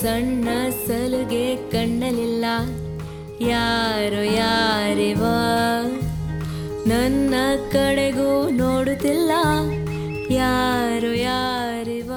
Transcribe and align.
ಸಣ್ಣ 0.00 0.46
ಸಲುಗೆ 0.86 1.44
ಕಣ್ಣಲಿಲ್ಲ 1.72 2.44
ಯಾರೋ 3.48 4.22
ಯಾರಿವ 4.36 5.22
ನನ್ನ 6.86 7.34
ಕಡೆಗೂ 7.72 8.28
ನೋಡುತ್ತಿಲ್ಲ 8.56 9.32
ಯಾರೋ 10.34 11.12
ಯಾರಿವ 11.22 12.10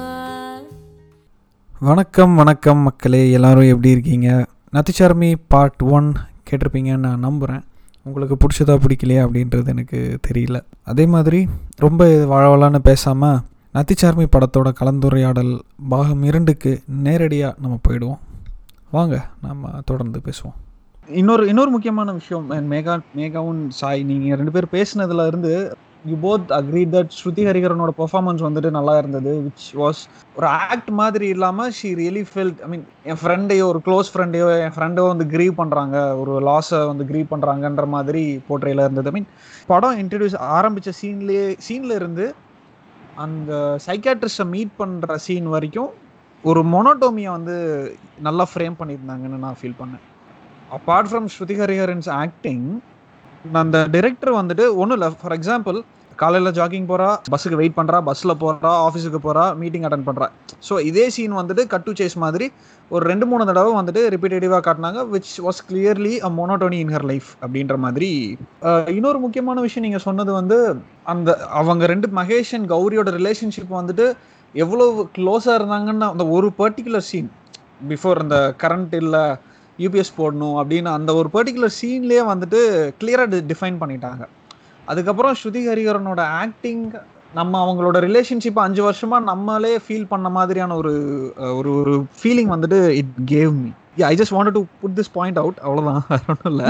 வணக்கம் 1.82 2.34
வணக்கம் 2.36 2.80
மக்களே 2.80 3.22
எல்லாரும் 3.30 3.68
எப்படி 3.68 3.90
இருக்கீங்க 3.90 4.28
நத்திச்சார்மி 4.72 5.30
பார்ட் 5.48 5.82
ஒன் 5.90 6.08
கேட்டிருப்பீங்கன்னு 6.50 7.06
நான் 7.06 7.20
நம்புகிறேன் 7.20 7.64
உங்களுக்கு 8.06 8.36
பிடிச்சதா 8.36 8.74
பிடிக்கலையா 8.76 9.22
அப்படின்றது 9.24 9.68
எனக்கு 9.68 9.98
தெரியல 10.28 10.58
அதே 10.84 11.06
மாதிரி 11.06 11.40
ரொம்ப 11.78 12.02
வளவலான்னு 12.26 12.80
பேசாமல் 12.82 13.38
நத்திச்சார்மி 13.75 14.25
படத்தோட 14.33 14.69
கலந்துரையாடல் 14.79 15.53
பாகம் 15.91 16.23
இரண்டுக்கு 16.29 16.71
நேரடியாக 17.05 17.57
நம்ம 17.63 17.75
போயிடுவோம். 17.85 18.19
வாங்க 18.95 19.15
நம்ம 19.45 19.71
தொடர்ந்து 19.89 20.19
பேசுவோம். 20.25 20.57
இன்னொரு 21.19 21.43
இன்னொரு 21.51 21.71
முக்கியமான 21.75 22.11
விஷயம் 22.11 22.45
மேகா 22.73 22.95
மேகாவும் 23.19 23.63
சாய் 23.79 24.03
நீங்கள் 24.09 24.37
ரெண்டு 24.41 24.53
பேர் 24.57 24.67
பேசினதுல 24.75 25.25
இருந்து 25.31 25.53
you 26.11 26.17
both 26.25 26.53
agree 26.59 26.83
that 26.93 27.15
Shruti 27.17 27.43
ஹரிகரனோட 27.49 27.91
performance 28.01 28.45
வந்துட்டு 28.47 28.71
நல்லா 28.77 28.95
இருந்தது 28.97 29.33
விச் 29.47 29.65
வாஸ் 29.81 30.03
ஒரு 30.37 30.47
ஆக்ட் 30.47 30.93
மாதிரி 31.01 31.27
இல்லாமல் 31.35 31.73
she 31.79 31.91
really 32.03 32.23
felt 32.31 32.61
I 32.67 32.69
mean 32.75 32.85
என் 33.11 33.21
ஃப்ரெண்டையோ 33.23 33.65
ஒரு 33.73 33.81
க்ளோஸ் 33.89 34.13
ஃப்ரெண்டையோ 34.13 34.47
என் 34.67 34.77
ஃப்ரெண்டோ 34.77 35.07
வந்து 35.13 35.27
க்ரீவ் 35.35 35.53
பண்ணுறாங்க 35.63 35.97
ஒரு 36.21 36.35
லாஸை 36.51 36.85
வந்து 36.93 37.09
க்ரீவ் 37.11 37.33
பண்ணுறாங்கன்ற 37.33 37.87
மாதிரி 37.97 38.23
போர்ட்ரேல 38.49 38.87
இருந்தது. 38.87 39.09
ஐ 39.11 39.15
மீன் 39.19 39.29
படம் 39.73 39.99
இன்ட்ரடியூஸ் 40.03 40.39
ஆரம்பித்த 40.57 40.97
சீன்லேயே 41.01 41.45
சீனில் 41.69 41.99
இருந்து 42.01 42.27
அந்த 43.15 43.77
சைக்காட்ரிஸ்டை 43.87 44.45
மீட் 44.47 44.73
பண்ணுற 44.79 45.15
சீன் 45.15 45.47
வரைக்கும் 45.47 45.91
ஒரு 46.43 46.63
மொனோட்டோமியை 46.63 47.31
வந்து 47.31 47.55
நல்லா 48.19 48.47
ஃப்ரேம் 48.53 48.75
பண்ணியிருந்தாங்கன்னு 48.79 49.43
நான் 49.45 49.59
ஃபீல் 49.61 49.79
பண்ணேன். 49.79 50.03
Apart 50.71 51.09
from 51.09 51.27
Shruti 51.35 51.55
Hariharan's 51.59 52.09
acting 52.09 52.79
அந்த 53.53 53.87
டிரெக்டர் 53.87 54.33
வந்துட்டு 54.39 54.75
ஒன்றும் 54.75 54.91
இல்லை 54.91 55.09
ஃபார் 55.21 55.39
எக்ஸாம்பிள் 55.39 55.83
காலையில் 56.21 56.51
ஜாகிங் 56.57 56.87
போகிறா 56.91 57.09
பஸ்ஸுக்கு 57.31 57.59
வெயிட் 57.61 57.75
பண்ணுறா 57.77 57.97
பஸ்ஸில் 58.07 58.33
போகிறா 58.43 58.71
ஆஃபீஸுக்கு 58.85 59.19
போகிறா 59.25 59.45
மீட்டிங் 59.61 59.85
அட்டன் 59.87 60.05
பண்ணுறா 60.07 60.27
ஸோ 60.67 60.73
இதே 60.89 61.05
சீன் 61.15 61.35
வந்துட்டு 61.39 61.63
கட் 61.73 61.85
டு 61.87 61.93
சேஸ் 61.99 62.15
மாதிரி 62.23 62.47
ஒரு 62.91 63.03
ரெண்டு 63.11 63.25
மூணு 63.31 63.43
தடவை 63.49 63.71
வந்துட்டு 63.79 64.01
ரிப்பீட்டேட்டிவாக 64.13 64.61
காட்டினாங்க 64.67 65.01
which 65.13 65.31
was 65.45 65.61
clearly 65.69 66.13
a 66.27 66.31
monotony 66.39 66.79
in 66.85 66.93
her 66.95 67.07
life 67.11 67.29
அப்படின்ற 67.43 67.77
மாதிரி. 67.85 68.11
இன்னொரு 68.97 69.19
முக்கியமான 69.25 69.61
விஷயம் 69.67 69.85
நீங்கள் 69.87 70.05
சொன்னது 70.07 70.31
வந்து 70.39 70.57
அந்த 71.13 71.29
அவங்க 71.61 71.85
ரெண்டு 71.93 72.09
மகேஷ் 72.19 72.53
அண்ட் 72.57 72.69
கௌரியோட 72.73 73.11
ரிலேஷன்ஷிப் 73.19 73.73
வந்துட்டு 73.79 74.07
எவ்வளோ 74.55 74.85
க்ளோஸாக 75.17 75.57
இருந்தாங்கன்னு 75.59 76.07
அந்த 76.13 76.25
ஒரு 76.37 76.49
பர்டிகுலர் 76.61 77.07
சீன் 77.11 77.31
பிஃபோர் 77.91 78.23
அந்த 78.23 78.37
கரண்ட் 78.63 78.95
இல்லை 79.01 79.23
யூபிஎஸ் 79.79 80.17
போடணும் 80.19 80.57
அப்படின்னு 80.61 80.89
அந்த 80.97 81.11
ஒரு 81.19 81.29
பர்டிகுலர் 81.35 81.77
சீன்லேயே 81.79 82.23
வந்துட்டு 82.31 82.59
கிளியராக 82.99 83.39
டிஃபைன் 83.51 83.79
பண்ணிட்டாங்க. 83.83 84.23
அதுக்கப்புறம் 84.91 85.35
ஸ்ருதி 85.39 85.61
ஹரிகரனோட 85.71 86.21
ஆக்டிங் 86.43 86.85
நம்ம 87.39 87.53
அவங்களோட 87.65 87.97
ரிலேஷன்ஷிப் 88.07 88.59
அஞ்சு 88.65 88.81
வருஷமா 88.87 89.17
நம்மளே 89.31 89.73
ஃபீல் 89.85 90.11
பண்ண 90.13 90.27
மாதிரியான 90.37 90.75
ஒரு 90.81 90.93
ஒரு 91.59 91.71
ஒரு 91.81 91.95
ஃபீலிங் 92.19 92.51
வந்துட்டு 92.55 92.79
it 92.99 93.15
gave 93.33 93.51
me 93.61 93.71
I 94.11 94.13
just 94.21 94.35
want 94.35 94.55
to 94.57 94.63
put 94.81 94.95
this 94.99 95.11
point 95.17 95.39
out 95.43 95.59
அவ்வளோதான் 95.67 96.05
வேற 96.11 96.23
ஒன்றும் 96.33 96.51
இல்லை. 96.53 96.69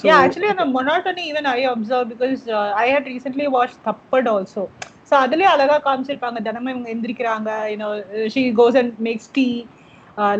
Yeah, 0.00 0.18
actually, 0.24 0.48
on 0.48 0.56
the 0.56 0.66
monotony, 0.76 1.24
even 1.30 1.44
I 1.48 1.62
observed 1.72 2.08
because 2.12 2.40
uh, 2.48 2.82
I 2.82 2.86
had 2.86 3.04
recently 3.06 3.46
watched 3.56 3.78
Thappad 3.86 4.26
also. 4.34 4.62
ஸோ 5.08 5.14
அதுலயே 5.24 5.48
அழகா 5.54 5.76
காமிச்சிருப்பாங்க. 5.86 6.38
தினமும் 6.46 6.72
இவங்க 6.72 6.88
எந்திரிக்கிறாங்க. 6.92 7.50
You know 7.72 7.88
she 8.34 8.42
goes 8.60 8.76
and 8.80 8.94
makes 9.06 9.28
tea 9.38 9.46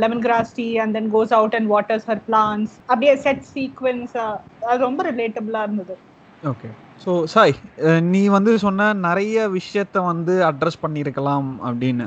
lemongrass 0.27 0.53
tea 0.59 0.67
and 0.85 0.95
then 0.99 1.11
goes 1.17 1.35
out 1.39 1.57
and 1.59 1.69
waters 1.75 2.07
her 2.11 2.23
plants 2.29 2.73
அப்படியே 2.91 3.15
set 3.27 3.45
sequence 3.55 4.15
uh, 4.23 4.35
அது 4.71 4.81
ரொம்ப 4.89 5.03
ரிலேட்டபிளா 5.11 5.63
இருந்தது. 5.67 5.97
ஓகே 6.51 6.69
ஸோ 7.03 7.13
சாய் 7.33 7.55
நீ 8.13 8.23
வந்து 8.37 8.53
சொன்ன 8.65 8.89
நிறைய 9.07 9.37
விஷயத்த 9.59 10.05
வந்து 10.11 10.35
அட்ரஸ் 10.49 10.83
பண்ணியிருக்கலாம் 10.85 11.49
அப்படின்னு 11.69 12.07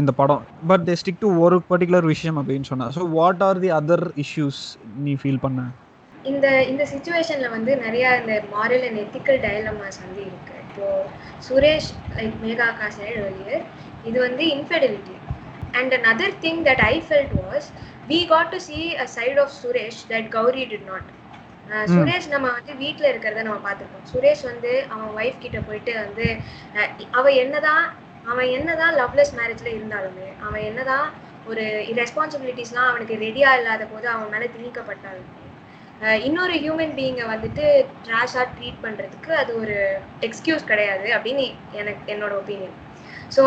இந்த 0.00 0.10
படம். 0.20 0.42
பட் 0.70 0.84
தே 0.88 0.94
ஸ்டிக் 1.00 1.22
டு 1.24 1.28
ஒரு 1.44 1.56
பர்டிகுலர் 1.70 2.06
விஷயம் 2.12 2.38
அப்படின்னு 2.40 2.68
சொன்ன. 2.70 2.88
So 2.96 3.02
what 3.16 3.42
are 3.48 3.60
the 3.64 3.70
other 3.80 4.04
issues 4.24 4.60
நீ 5.04 5.12
ஃபீல் 5.20 5.42
பண்ண? 5.44 5.60
இந்த 6.32 6.46
இந்த 6.70 6.82
சுச்சுவேஷனில் 6.92 7.54
வந்து 7.56 7.72
நிறையா 7.84 8.10
இந்த 8.20 8.34
மாரல் 8.54 8.84
அண்ட் 8.88 9.00
எத்திக்கல் 9.04 9.40
டயலமாஸ் 9.46 10.00
வந்து 10.04 10.22
இருக்கு. 10.28 10.54
இப்போ 10.66 10.88
சுரேஷ் 11.46 11.90
லைக் 12.16 12.34
மேகா 12.46 12.68
காசேட் 12.80 13.18
earlier 13.24 13.60
இது 14.08 14.18
வந்து 14.26 14.44
infidelity 14.56 15.16
and 15.78 15.92
another 16.00 16.30
thing 16.44 16.60
that 16.68 16.82
I 16.92 16.94
felt 17.06 17.34
was 17.44 17.68
we 18.10 18.18
got 18.32 18.50
to 18.54 18.60
see 18.68 18.80
a 19.04 19.06
side 19.16 19.40
of 19.44 19.54
Suresh 19.62 20.00
that 20.12 20.28
Gauri 20.38 20.64
did 20.72 20.86
not 20.92 21.08
Suresh 21.92 22.28
நம்ம 22.28 22.46
வந்து 22.52 22.72
வீட்டில் 22.76 23.10
இருக்கிறத 23.10 23.42
நம்ம 23.42 23.60
பார்த்துருக்கோம். 23.64 24.06
சுரேஷ் 24.10 24.42
வந்து 24.42 24.72
அவன் 24.90 25.08
ஒய்ஃப் 25.16 25.42
கிட்ட 25.44 25.60
போயிட்டு 25.60 25.94
வந்து 25.96 26.26
அவ 27.12 27.24
என்னதான் 27.42 27.84
அவன் 28.26 28.48
என்னதான் 28.48 28.94
லவ்லெஸ் 28.94 29.34
மேரேஜ்ல 29.34 29.70
இருந்தாலுமே 29.74 30.28
அவன் 30.40 30.62
என்னதான் 30.62 31.06
ஒரு 31.46 31.64
ரெஸ்பான்சிபிலிட்டிஸ்லாம் 31.98 32.90
அவனுக்கு 32.90 33.16
ரெடியா 33.16 33.50
இல்லாத 33.58 33.84
போது 33.86 34.06
அவன் 34.08 34.32
மேல 34.32 34.46
திணிக்கப்பட்டாலுமே 34.54 35.44
இன்னொரு 36.26 36.54
ஹியூமன் 36.62 36.96
பீயிங்கை 36.96 37.26
வந்துட்டு 37.26 37.66
ட்ராஷாக 38.06 38.46
ட்ரீட் 38.56 38.82
பண்ணுறதுக்கு 38.82 39.30
அது 39.34 39.52
ஒரு 39.60 39.76
எக்ஸ்கியூஸ் 40.22 40.64
கிடையாது 40.64 41.08
அப்படின்னு 41.16 41.44
எனக்கு 41.74 42.12
என்னோட 42.14 42.32
ஒப்பீனியன் 42.40 42.76
ஸோ 43.28 43.42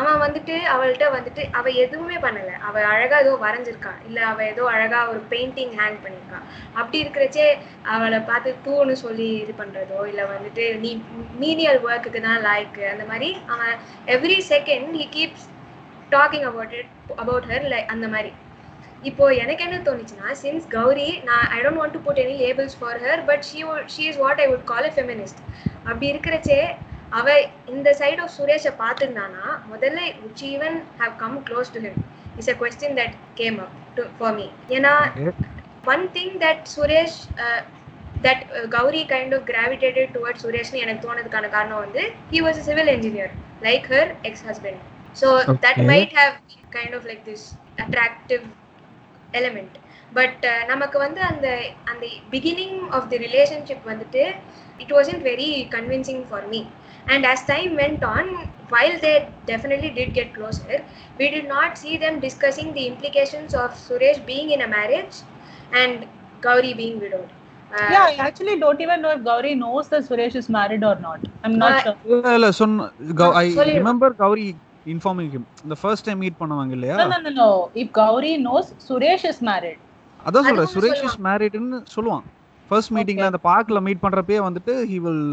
அவன் 0.00 0.18
வந்துட்டு 0.22 0.54
அவள்கிட்ட 0.72 1.06
வந்துட்டு 1.14 1.42
அவ 1.58 1.66
எதுவுமே 1.82 2.16
பண்ணலை. 2.24 2.54
அவ 2.68 2.80
அழகா 2.92 3.16
ஏதோ 3.24 3.32
வரைஞ்சிருக்கா. 3.44 3.92
இல்லை 4.08 4.22
அவ 4.30 4.40
ஏதோ 4.52 4.64
அழகா 4.74 5.00
ஒரு 5.12 5.20
பெயிண்டிங் 5.32 5.74
ஹேங் 5.78 5.98
பண்ணிருக்கா. 6.04 6.38
அப்படி 6.80 6.98
இருக்கிறச்சே 7.04 7.46
அவளை 7.94 8.20
பார்த்து 8.30 8.50
தூன்னு 8.66 8.96
சொல்லி 9.04 9.28
இது 9.44 9.54
பண்றதோ 9.62 10.00
இல்லை 10.10 10.24
வந்துட்டு 10.32 10.64
நீ 10.84 10.90
மீனியல் 11.42 11.80
ஒர்க்குக்கு 11.88 12.22
தான் 12.28 12.42
லாய்க்கு 12.48 12.84
அந்த 12.94 13.06
மாதிரி 13.12 13.30
அவன் 13.54 13.74
every 14.16 14.40
second 14.52 14.90
he 15.00 15.06
keeps 15.16 15.46
talking 16.12 16.48
about 16.50 16.74
it 16.80 16.92
about 17.22 17.48
her 17.52 17.70
like 17.74 17.94
அந்த 17.94 18.08
மாதிரி. 18.16 18.32
இப்போ 19.08 19.24
எனக்கு 19.42 19.64
என்ன 19.66 19.78
தோணுச்சுன்னா 19.86 20.28
சின்ஸ் 20.42 20.66
கௌரி 20.74 21.08
நான் 21.28 21.44
I 21.54 21.58
don't 21.64 21.80
want 21.80 21.94
to 21.96 22.00
put 22.06 22.20
any 22.22 22.36
labels 22.44 22.76
for 22.80 23.00
her 23.04 23.22
but 23.28 23.44
she 23.48 23.58
she 23.94 24.04
is 24.10 24.20
what 24.24 24.40
I 24.44 24.46
would 24.52 24.64
call 24.70 24.88
a 24.90 24.92
feminist 24.96 25.40
அப்படி 25.88 26.06
இருக்கிறச்சே 26.12 26.60
அவ 27.12 27.26
இந்த 27.68 27.88
சைட் 28.00 28.20
ஆஃப் 28.20 28.34
சுரேஷை 28.36 28.72
பார்த்துருந்தானா 28.80 29.44
முதல்ல 29.72 29.98
உச் 30.26 30.44
even 30.44 30.78
how 31.00 31.14
come 31.16 31.36
close 31.48 31.72
to 31.74 31.80
him 31.80 31.98
is 32.38 32.50
a 32.50 32.56
question 32.62 32.96
that 33.00 33.14
came 33.34 33.58
up 33.60 33.76
to 33.96 34.04
for 34.18 34.34
me 34.34 34.46
ஏன்னா 34.76 34.92
one 35.86 36.04
thing 36.16 36.34
that 36.44 36.62
Suresh 36.74 37.18
that 38.24 38.42
Gauri 38.70 39.02
kind 39.12 39.34
of 39.34 39.46
gravitated 39.50 40.12
toward 40.16 40.42
சுரேஷ்னு 40.44 40.82
எனக்கு 40.84 41.04
தோணதுக்கான 41.06 41.50
காரணம் 41.50 41.82
வந்து 41.84 42.02
he 42.32 42.40
was 42.46 42.60
a 42.62 42.66
civil 42.68 42.92
engineer 42.96 43.32
like 43.62 43.86
her 43.94 44.12
ex 44.22 44.44
husband 44.48 44.80
so 45.16 45.28
that. 45.66 45.80
Might 45.90 46.14
have 46.14 46.34
kind 46.72 46.96
of 46.98 47.06
like 47.10 47.24
this 47.24 47.46
attractive 47.84 48.44
element 49.32 49.76
but 50.12 50.42
நமக்கு 50.68 50.98
வந்து 50.98 51.20
அந்த 51.22 51.46
அந்த 51.90 52.04
beginning 52.30 52.78
of 52.96 53.08
the 53.10 53.18
relationship 53.24 53.86
வந்துட்டு 53.90 54.22
it 54.80 54.92
wasn't 54.92 55.24
very 55.24 55.48
convincing 55.74 56.22
for 56.28 56.46
me 56.48 56.60
And 57.07 57.25
as 57.25 57.41
time 57.53 57.73
went 57.81 58.05
on 58.13 58.31
while 58.73 58.95
they 58.99 59.15
definitely 59.47 59.91
did 59.91 60.09
get 60.17 60.27
closer 60.35 60.75
we 61.19 61.27
did 61.33 61.45
not 61.47 61.71
see 61.77 61.95
them 61.97 62.15
discussing 62.25 62.69
the 62.77 62.85
implications 62.91 63.53
of 63.63 63.69
suresh 63.85 64.19
being 64.25 64.49
in 64.55 64.61
a 64.61 64.71
marriage 64.75 65.17
and 65.81 65.95
gauri 66.43 66.73
being 66.81 66.97
widowed 67.05 67.29
Uh, 67.71 67.89
Yeah, 67.91 68.05
I 68.05 68.15
actually 68.23 68.55
don't 68.59 68.81
even 68.81 69.01
know 69.01 69.11
if 69.11 69.21
Gauri 69.23 69.51
knows 69.55 69.85
that 69.87 70.01
Suresh 70.03 70.33
is 70.35 70.47
married 70.49 70.83
or 70.83 70.95
not. 70.99 71.19
I'm 71.43 71.53
not 71.57 71.73
Uh, 71.73 71.83
sure. 71.83 71.93
இல்லை 72.09 72.31
இல்லை 72.37 72.49
சொன்ன 72.57 72.87
ஐ 73.41 73.45
சொல்லிடு. 73.51 73.77
Remember 73.79 74.13
Gowri 74.23 74.47
informing 74.93 75.29
him 75.35 75.45
இந்த 75.65 75.75
first 75.81 76.05
time 76.07 76.19
meet 76.23 76.37
பண்ணுவாங்க 76.41 76.73
இல்லையா 76.77 76.95
No, 77.01 77.05
no, 77.13 77.19
no, 77.27 77.31
no. 77.37 77.47
If 77.83 77.87
Gauri 77.99 78.33
knows, 78.45 78.67
Suresh 78.87 79.23
is 79.31 79.39
married. 79.49 79.79
அதான் 80.19 80.45
சொல்றேன் 80.47 80.65
அதுவும் 80.65 80.75
சுரேஷ் 80.75 80.91
இஸ் 80.97 81.05
சொல்லுவான். 81.05 81.23
மேரிட்னு 81.27 81.79
சொல்லுவான் 81.95 82.25
ஃபர்ஸ்ட் 82.69 82.93
மீட்டிங்ல 82.97 83.23
Okay. 83.23 83.31
அந்த 83.31 83.41
பார்க்ல 83.49 83.81
மீட் 83.87 84.03
பண்றப்பயே 84.05 84.41
வந்துட்டு 84.47 84.75
ஹி 84.91 84.99
வில் 85.05 85.23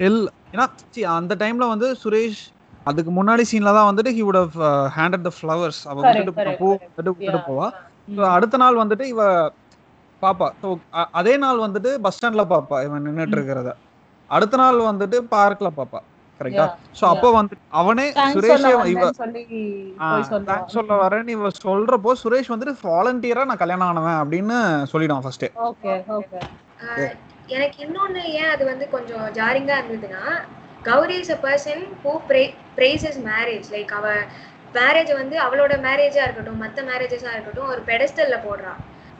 டெல் 0.00 0.20
ஏன்னா 0.52 0.66
அந்த 1.14 1.34
டைம்ல 1.42 1.66
வந்து 1.68 1.88
சுரேஷ் 2.02 2.42
அதுக்கு 2.86 3.10
முன்னாடி 3.10 3.42
சீன்ல 3.50 3.72
தான் 3.78 3.88
வந்துட்டு 3.90 4.12
he 4.16 4.22
would 4.26 4.38
handed 4.96 5.24
the 5.26 5.32
flowers 5.38 5.80
அவ 5.88 5.96
correct, 6.06 6.60
பூ 6.60 6.68
Yeah. 7.22 7.40
போவா. 7.48 7.66
So, 8.10 8.22
அடுத்த 8.36 8.58
நாள் 8.62 8.80
வந்துட்டு 8.82 9.04
இவ 9.06 9.22
பாப்பா. 10.22 10.46
ஸோ 10.62 10.68
அதே 11.18 11.34
நாள் 11.36 11.64
வந்துட்டு 11.64 11.90
பஸ் 12.04 12.16
ஸ்டாண்ட்ல 12.16 12.44
பாப்பா 12.52 12.78
இவன் 12.86 13.04
நின்னுட்டு 13.06 13.30
Mm. 13.30 13.38
இருக்கிறத. 13.38 13.70
அடுத்த 14.30 14.56
நாள் 14.56 14.78
வந்துட்டு 14.88 15.18
பார்க்ல 15.34 15.68
பாப்பா. 15.78 16.00
கரெக்டா 16.40 16.64
சோ 16.98 17.04
அப்போ 17.06 17.28
வந்து 17.30 17.54
அவனே 17.80 18.04
சுரேஷ் 18.34 18.52
சொல்ல 18.54 18.68
இவ 18.92 19.06
சொல்லி 19.18 19.42
வரேன்னு 21.02 21.34
இவ 21.36 21.50
சொல்றப்போ 21.64 22.12
சுரேஷ் 22.22 22.52
வந்துட்டு 22.52 22.74
வாலண்டியரா 22.88 23.44
நான் 23.50 23.62
கல்யாணம் 23.62 23.88
ஆனவன் 23.90 24.20
அப்படின்னு 24.22 24.58
சொல்லிடுவான் 24.92 25.24
ஃபர்ஸ்ட் 25.26 25.46
எனக்கு 27.50 27.78
இன்னொன்னு 27.84 28.22
ஏன் 28.36 28.52
அது 28.54 28.64
வந்து 28.64 28.86
கொஞ்சம் 28.88 29.26
ஜாரிங்கா 29.38 29.76
இருந்ததுன்னா 29.80 30.24
Gauri 30.82 31.16
is 31.22 31.32
a 31.32 31.38
person 31.42 31.82
who 32.02 32.12
prizes 32.76 33.18
marriage 33.26 33.68
like 33.74 33.92
அவ 33.98 34.06
மேரேஜ் 34.74 35.12
வந்து 35.14 35.36
அவளோட 35.46 35.74
மேரேஜா 35.86 36.24
இருக்கட்டும் 36.26 36.62
மற்ற 36.64 36.82
மேரேஜஸா 36.90 37.30
இருக்கட்டும் 37.34 37.70
ஒரு 37.72 37.80
பெடஸ்டல்ல 37.88 38.36
போடுறா. 38.44 38.72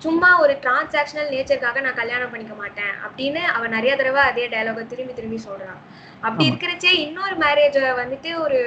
சும்மா 0.02 0.28
ஒரு 0.42 0.52
டிரான்சாக்ஷனல் 0.62 1.32
நேச்சருக்காக 1.32 1.80
நான் 1.86 1.98
கல்யாணம் 1.98 2.30
பண்ணிக்க 2.32 2.54
மாட்டேன் 2.54 2.94
அப்படின்னு 3.06 3.42
அவ 3.56 3.66
நிறைய 3.68 3.92
தடவை 3.96 4.22
அதே 4.30 4.44
டயலாக 4.52 4.84
திரும்பி 4.92 5.14
திரும்பி 5.14 5.38
சொல்றான் 5.48 5.80
அப்படி. 6.22 6.44
இருக்கிறச்சே 6.48 6.92
இன்னொரு 7.04 7.36
மேரேஜ 7.44 7.76
வந்துட்டு 8.00 8.32
ஒரு 8.44 8.60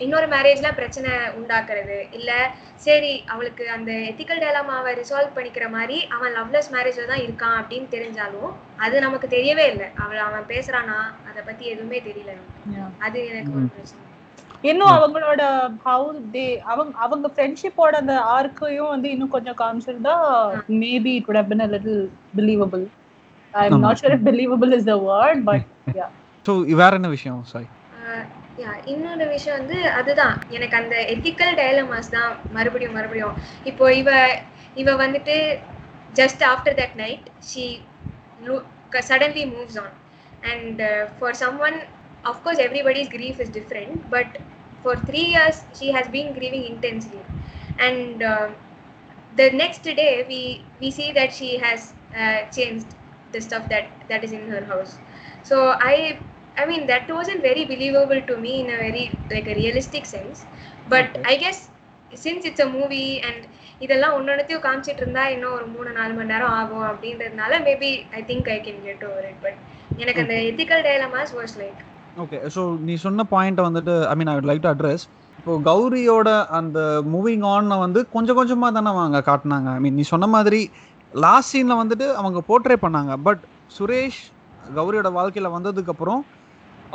இன்னொரு 0.00 0.26
மேரேஜ்ல 0.26 0.74
பிரச்சனை 0.74 1.10
உண்டாக்குறது. 1.38 2.08
இல்ல 2.12 2.30
சரி 2.76 3.24
அவளுக்கு 3.26 3.70
அந்த 3.70 3.92
எத்திக்கல் 3.92 4.42
டயலாமாவை 4.42 4.92
ரிசால்வ் 4.94 5.36
பண்ணிக்கிற 5.36 5.70
மாதிரி 5.70 6.06
அவன் 6.10 6.32
லவ்லெஸ் 6.32 6.72
மேரேஜ்ல 6.72 7.06
தான் 7.06 7.24
இருக்கான் 7.26 7.60
அப்படின்னு 7.60 7.88
தெரிஞ்சாலும் 7.88 8.50
அது 8.76 9.00
நமக்கு 9.00 9.28
தெரியவே 9.28 9.66
இல்லை. 9.72 9.88
அவள் 9.96 10.18
அவன் 10.18 10.44
பேசுறானா? 10.44 10.98
அதை 11.30 11.42
பத்தி 11.42 11.64
எதுவுமே 11.66 12.00
தெரியல. 12.00 12.34
அது 12.98 13.26
எனக்கு 13.26 13.52
ஒரு 13.52 13.66
பிரச்சனை. 13.66 14.00
இன்னும் 14.62 14.88
அவங்களோட 14.88 15.42
ஹவு 15.86 16.20
தே 16.34 16.56
அவங்க 16.62 16.98
அவங்க 16.98 17.28
ஃப்ரெண்ட்ஷிப்போட 17.28 17.96
அந்த 17.96 18.14
ஆர்க்கையும் 18.20 18.88
வந்து 18.88 19.10
இன்னும் 19.10 19.28
கொஞ்சம் 19.28 19.54
காமிச்சிருந்தா 19.54 20.14
maybe 20.68 21.14
it 21.14 21.26
would 21.28 21.36
have 21.36 21.48
been 21.48 21.60
a 21.60 21.66
little 21.66 22.08
believable. 22.34 22.84
I'm 23.54 23.72
ஆமா. 23.72 23.80
not 23.80 23.98
sure 23.98 24.12
if 24.12 24.20
believable 24.20 24.72
is 24.72 24.84
the 24.84 24.98
word 24.98 25.44
but 25.44 25.62
yeah. 26.00 26.10
So 26.46 26.52
வேற 26.74 26.96
என்ன 26.96 27.08
விஷயம்? 27.08 27.44
சாய் 27.44 27.68
யா 28.08 28.43
இன்னொரு 28.92 29.28
விஷயம் 29.28 29.58
வந்து 29.58 29.78
அதுதான். 29.90 30.36
எனக்கு 30.50 30.76
அந்த 30.76 30.96
எத்திக்கல் 31.14 31.54
டயலமாஸ் 31.60 32.10
தான் 32.16 32.32
மறுபடியும் 32.52 32.96
மறுபடியும். 32.98 33.36
இப்போ 33.64 33.92
இவ 33.94 34.10
இவ 34.74 34.92
வந்துட்டு 35.06 35.58
just 36.20 36.42
after 36.52 36.76
that 36.80 36.94
night 36.94 37.26
she 37.50 37.66
suddenly 39.10 39.44
moves 39.54 39.78
on 39.84 39.94
and 40.52 40.82
for 41.18 41.34
someone 41.58 41.78
of course 42.32 42.60
everybody's 42.66 43.10
grief 43.16 43.38
is 43.44 43.54
different 43.58 43.96
but 44.10 44.34
for 44.82 45.00
three 45.10 45.22
years 45.34 45.60
she 45.80 45.88
has 45.96 46.10
been 46.16 46.32
grieving 46.38 46.64
intensely. 46.72 47.22
And 47.86 48.22
uh, 48.22 48.48
the 49.36 49.50
next 49.50 49.82
day 49.82 50.24
we 50.28 50.64
we 50.80 50.90
see 50.90 51.12
that 51.12 51.32
she 51.34 51.58
has 51.58 51.92
uh, 52.22 52.40
changed 52.56 52.86
the 53.32 53.40
stuff 53.40 53.68
that 53.68 53.86
that 54.08 54.22
is 54.22 54.32
in 54.32 54.48
her 54.48 54.64
house. 54.64 54.92
So 55.42 55.56
i 56.56 56.62
i 56.62 56.66
mean 56.70 56.82
that 56.86 57.06
wasn't 57.18 57.42
very 57.42 57.64
believable 57.64 58.20
to 58.30 58.36
me 58.36 58.52
in 58.62 58.68
a 58.70 58.78
very 58.78 59.04
like 59.30 59.48
a 59.48 59.54
realistic 59.54 60.04
sense. 60.06 60.38
But 60.92 61.06
Okay. 61.06 61.22
i 61.32 61.36
guess 61.42 61.58
since 62.24 62.42
it's 62.50 62.62
a 62.66 62.70
movie 62.78 63.10
and 63.28 63.40
இதெல்லாம் 63.80 64.14
ஒன்னொன்னத்தையும் 64.16 64.62
காமிச்சிட்டு 64.66 65.02
இருந்தா 65.02 65.22
இன்னும் 65.34 65.54
ஒரு 65.56 65.66
மூணு 65.72 65.90
நாலு 65.96 66.12
மணி 66.18 66.30
நேரம் 66.32 66.52
ஆகும் 66.58 66.84
அப்படின்றதுனால 66.90 67.52
maybe 67.66 67.90
I 68.18 68.20
think 68.30 68.48
I 68.54 68.58
can 68.66 68.78
get 68.86 69.02
over 69.08 69.26
it 69.30 69.40
but 69.46 69.58
எனக்கு 70.02 70.22
அந்த 70.24 70.36
ethical 70.50 70.84
dilemmas 70.86 71.32
was 71.38 71.54
like 71.62 71.80
okay 72.22 72.38
so 72.54 72.62
நீ 72.86 72.94
சொன்ன 73.04 73.26
பாயிண்ட்டை 73.34 73.64
வந்துட்டு 73.68 73.94
I 74.12 74.14
mean 74.20 74.30
I 74.32 74.34
would 74.36 74.48
like 74.50 74.62
to 74.66 74.70
address 74.72 75.04
இப்போ 75.38 75.54
கௌரியோட 75.70 76.28
அந்த 76.58 76.78
மூவிங் 77.14 77.44
ஆன் 77.54 77.72
வந்து 77.84 78.02
கொஞ்சம் 78.14 78.38
கொஞ்சமாக 78.40 78.72
தானே 78.76 78.90
அவங்க 78.92 79.20
காட்டினாங்க. 79.30 79.68
ஐ 79.78 79.80
மீன் 79.86 79.98
நீ 80.00 80.04
சொன்ன 80.12 80.26
மாதிரி 80.36 80.60
லாஸ்ட் 81.12 81.52
சீனில் 81.54 81.80
வந்துட்டு 81.82 82.06
அவங்க 82.20 82.38
போர்ட்ரே 82.48 82.76
பண்ணாங்க. 82.84 83.12
பட் 83.26 83.42
சுரேஷ் 83.76 84.20
கௌரியோட 84.78 85.08
வாழ்க்கையில் 85.18 85.54
வந்ததுக்கப்புறம் 85.56 86.22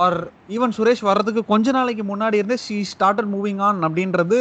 ஆர் 0.06 0.20
ஈவன் 0.56 0.76
சுரேஷ் 0.78 1.04
வர்றதுக்கு 1.10 1.42
கொஞ்ச 1.52 1.72
நாளைக்கு 1.78 2.04
முன்னாடி 2.12 2.40
இருந்தே 2.42 2.58
ஷீ 2.66 2.78
ஸ்டார்டட் 2.94 3.30
மூவிங் 3.36 3.62
ஆன் 3.68 3.80
அப்படின்றது 3.88 4.40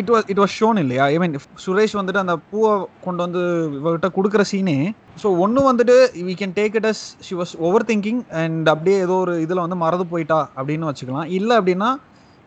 it 0.00 0.10
was 0.12 0.26
it 0.32 0.40
was 0.42 0.54
shown 0.60 0.78
இல்லையா? 0.82 1.04
ஐ 1.12 1.16
மீன் 1.22 1.34
சுரேஷ் 1.64 1.94
வந்துட்டு 1.98 2.20
அந்த 2.22 2.34
பூவை 2.50 2.70
கொண்டு 3.06 3.20
வந்து 3.24 3.40
இவர்கிட்ட 3.78 4.08
கொடுக்குற 4.16 4.42
சீனே 4.50 4.76
ஸோ 5.22 5.30
ஒன்று 5.44 5.62
வந்துட்டு 5.68 5.96
we 6.28 6.34
can 6.42 6.54
take 6.58 6.76
it 6.80 6.88
as 6.92 7.02
she 7.26 7.34
was 7.40 7.52
overthinking 7.90 8.20
and 8.42 8.68
அப்படியே 8.74 8.98
ஏதோ 9.06 9.16
ஒரு 9.24 9.34
இதில் 9.44 9.64
வந்து 9.64 9.78
மறந்து 9.84 10.06
போயிட்டா 10.12 10.38
அப்படின்னு 10.58 10.88
வச்சுக்கலாம். 10.90 11.28
இல்லை 11.38 11.56
அப்படின்னா 11.60 11.90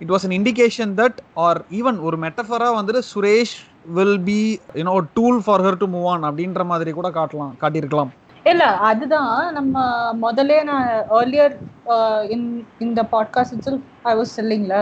it 0.01 0.13
was 0.13 0.25
an 0.27 0.35
indication 0.39 0.93
that 1.01 1.19
or 1.47 1.59
even 1.79 1.99
ஒரு 2.07 2.17
மெட்டஃபராக 2.25 2.73
வந்துட்டு 2.79 3.03
Suresh 3.11 3.55
will 3.97 4.19
be 4.29 4.39
you know 4.79 4.95
tool 5.19 5.39
for 5.45 5.63
her 5.65 5.79
to 5.83 5.89
move 5.95 6.07
on 6.13 6.25
அப்படின்ற 6.29 6.63
மாதிரி 6.71 6.93
கூட 6.99 7.09
காட்டலாம் 7.19 7.53
காட்டியிருக்கலாம். 7.63 8.11
இல்ல 8.45 8.63
அதுதான் 8.89 9.53
நம்ம 9.53 9.83
முதல்ல 10.21 10.63
நான் 10.63 10.87
ஏர்லியர் 11.19 11.55
இன் 12.29 12.47
இந்த 12.79 13.01
பாட்காஸ்ட் 13.11 13.53
இட்ஸ் 13.55 13.73
ஐ 14.03 14.13
வாஸ் 14.19 14.33
செல்லிங்ல 14.39 14.77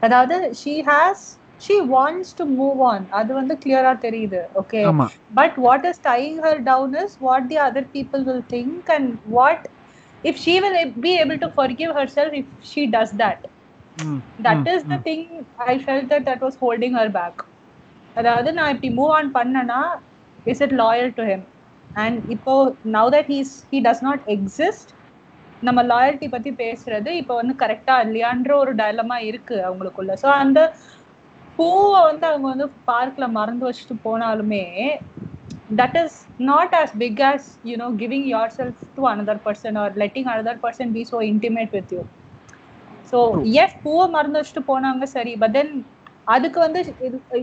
அதாவது 0.00 0.36
she 0.62 0.74
has 0.90 1.24
she 1.66 1.76
wants 1.94 2.32
to 2.40 2.44
move 2.60 2.80
on 2.82 3.04
அது 3.10 3.30
வந்து 3.34 3.54
கிளியரா 3.64 3.92
தெரியுது 4.06 4.40
ஓகே 4.62 4.80
ஆமாம் 4.84 5.12
but 5.34 5.52
what 5.66 5.84
is 5.90 5.98
tying 6.08 6.38
her 6.46 6.56
down 6.70 6.94
is 7.04 7.12
what 7.28 7.44
the 7.52 7.58
other 7.68 7.84
people 7.96 8.22
will 8.30 8.44
think 8.54 8.92
and 8.96 9.06
what 9.38 9.60
if 10.24 10.36
she 10.44 10.54
will 10.64 10.76
be 11.06 11.12
able 11.22 11.38
to 11.44 11.50
forgive 11.50 11.92
herself 12.00 12.30
if 12.32 12.46
she 12.62 12.84
does 12.86 13.12
that 13.22 13.40
that 14.38 14.66
is 14.74 14.80
the 14.84 14.98
thing 14.98 15.22
i 15.72 15.78
felt 15.78 16.06
that 16.12 16.24
that 16.24 16.40
was 16.40 16.56
holding 16.64 16.94
her 17.00 17.08
back 17.20 17.36
அதாவது 18.14 18.50
நான் 18.52 18.72
இப்படி 18.74 18.90
move 18.98 19.12
on 19.16 19.30
பண்ணனா 19.34 19.80
is 20.44 20.62
it 20.66 20.74
loyal 20.82 21.10
to 21.14 21.22
him 21.22 21.44
and 21.96 22.18
இப்போ 22.34 22.54
now 22.96 23.10
that 23.16 23.30
he's 23.34 23.54
he 23.70 23.78
does 23.86 24.04
not 24.08 24.24
exist 24.36 24.90
நம்ம 25.62 25.80
loyalty 25.92 26.28
பத்தி 26.34 26.50
பேசுறது 26.62 27.10
இப்போ 27.20 27.34
வந்து 27.40 27.54
கரெக்டா 27.62 27.94
இல்லையான்ற 28.06 28.50
ஒரு 28.62 28.72
டயலமா 28.80 29.18
இருக்கு 29.30 29.56
அவங்களுக்குள்ள. 29.68 30.12
ஸோ 30.22 30.28
அந்த 30.42 30.60
பூவை 31.58 32.00
வந்து 32.08 32.26
அவங்க 32.30 32.46
வந்து 32.54 32.68
பார்க்ல 32.92 33.26
மறந்து 33.38 33.66
வச்சுட்டு 33.68 33.96
போனாலுமே 34.08 34.64
that 35.70 35.94
is 35.96 36.12
not 36.40 36.70
as 36.74 36.90
big 36.94 37.20
as 37.22 37.40
you 37.62 37.76
know 37.76 37.88
giving 37.92 38.24
yourself 38.26 38.76
to 38.96 39.06
another 39.06 39.36
person 39.38 39.76
or 39.76 39.88
letting 39.96 40.26
another 40.26 40.56
person 40.58 40.92
be 40.92 41.02
so 41.04 41.20
intimate 41.22 41.72
with 41.72 41.90
you. 41.90 42.02
So 43.12 43.18
True. 43.32 43.44
yes 43.56 43.72
பூவை 43.84 44.06
மறந்து 44.16 44.38
வச்சுட்டு 44.40 44.62
போனாங்க 44.70 45.04
சரி. 45.14 45.32
But 45.36 45.52
then 45.58 45.70
அதுக்கு 46.26 46.58
வந்து 46.60 46.80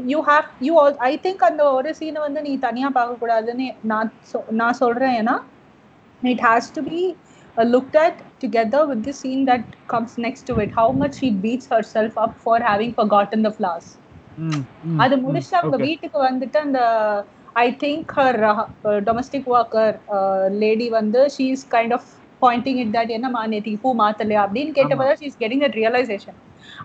you 0.07 0.19
have 0.23 0.47
you 0.61 0.73
I 1.07 1.13
think 1.23 1.43
அந்த 1.49 1.63
ஒரு 1.71 1.89
சீனை 1.99 2.21
வந்து 2.25 2.41
நீ 2.41 2.53
தனியா 2.59 2.87
பார்க்க 2.89 3.21
கூடாதுன்னு 3.21 3.67
நான் 3.91 4.09
நான் 4.61 4.79
சொல்றேன். 4.81 5.15
ஏன்னா 5.21 5.35
it 6.21 6.43
has 6.45 6.69
to 6.75 6.83
be 6.89 7.01
looked 7.57 7.97
at 7.97 8.19
together 8.41 8.87
with 8.91 9.03
the 9.03 9.13
scene 9.21 9.43
that 9.49 9.67
comes 9.87 10.15
next 10.25 10.47
to 10.49 10.55
it 10.63 10.75
how 10.77 10.93
much 11.01 11.17
she 11.19 11.29
beats 11.43 11.69
herself 11.93 12.17
up 12.25 12.35
for 12.43 12.65
having 12.69 12.95
forgotten 13.15 13.45
the 13.47 13.51
flowers 13.57 13.89
அது 15.03 15.15
முடிச்சுட்டு 15.23 15.59
அவங்க 15.59 15.77
வீட்டுக்கு 15.85 16.19
வந்துட்டு 16.21 16.57
அந்த 16.59 16.79
I 17.55 17.67
think 17.83 18.11
her 18.17 18.37
domestic 19.07 19.49
worker 19.53 19.95
lady 20.61 20.87
வந்து 20.97 21.21
she 21.35 21.45
is 21.55 21.65
kind 21.71 21.95
of 21.97 22.07
pointing 22.41 22.79
it 22.83 22.93
that 22.95 23.11
என்னம்மா 23.11 23.41
நேத்திக்கு 23.47 23.81
பூ 23.81 23.91
மாத்தலையா? 23.99 24.41
அப்படின்னு 24.45 24.71
கேட்டப்பதான் 24.79 25.19
she 25.21 25.27
is 25.31 25.39
getting 25.39 25.63
that 25.65 25.77
realisation 25.81 26.39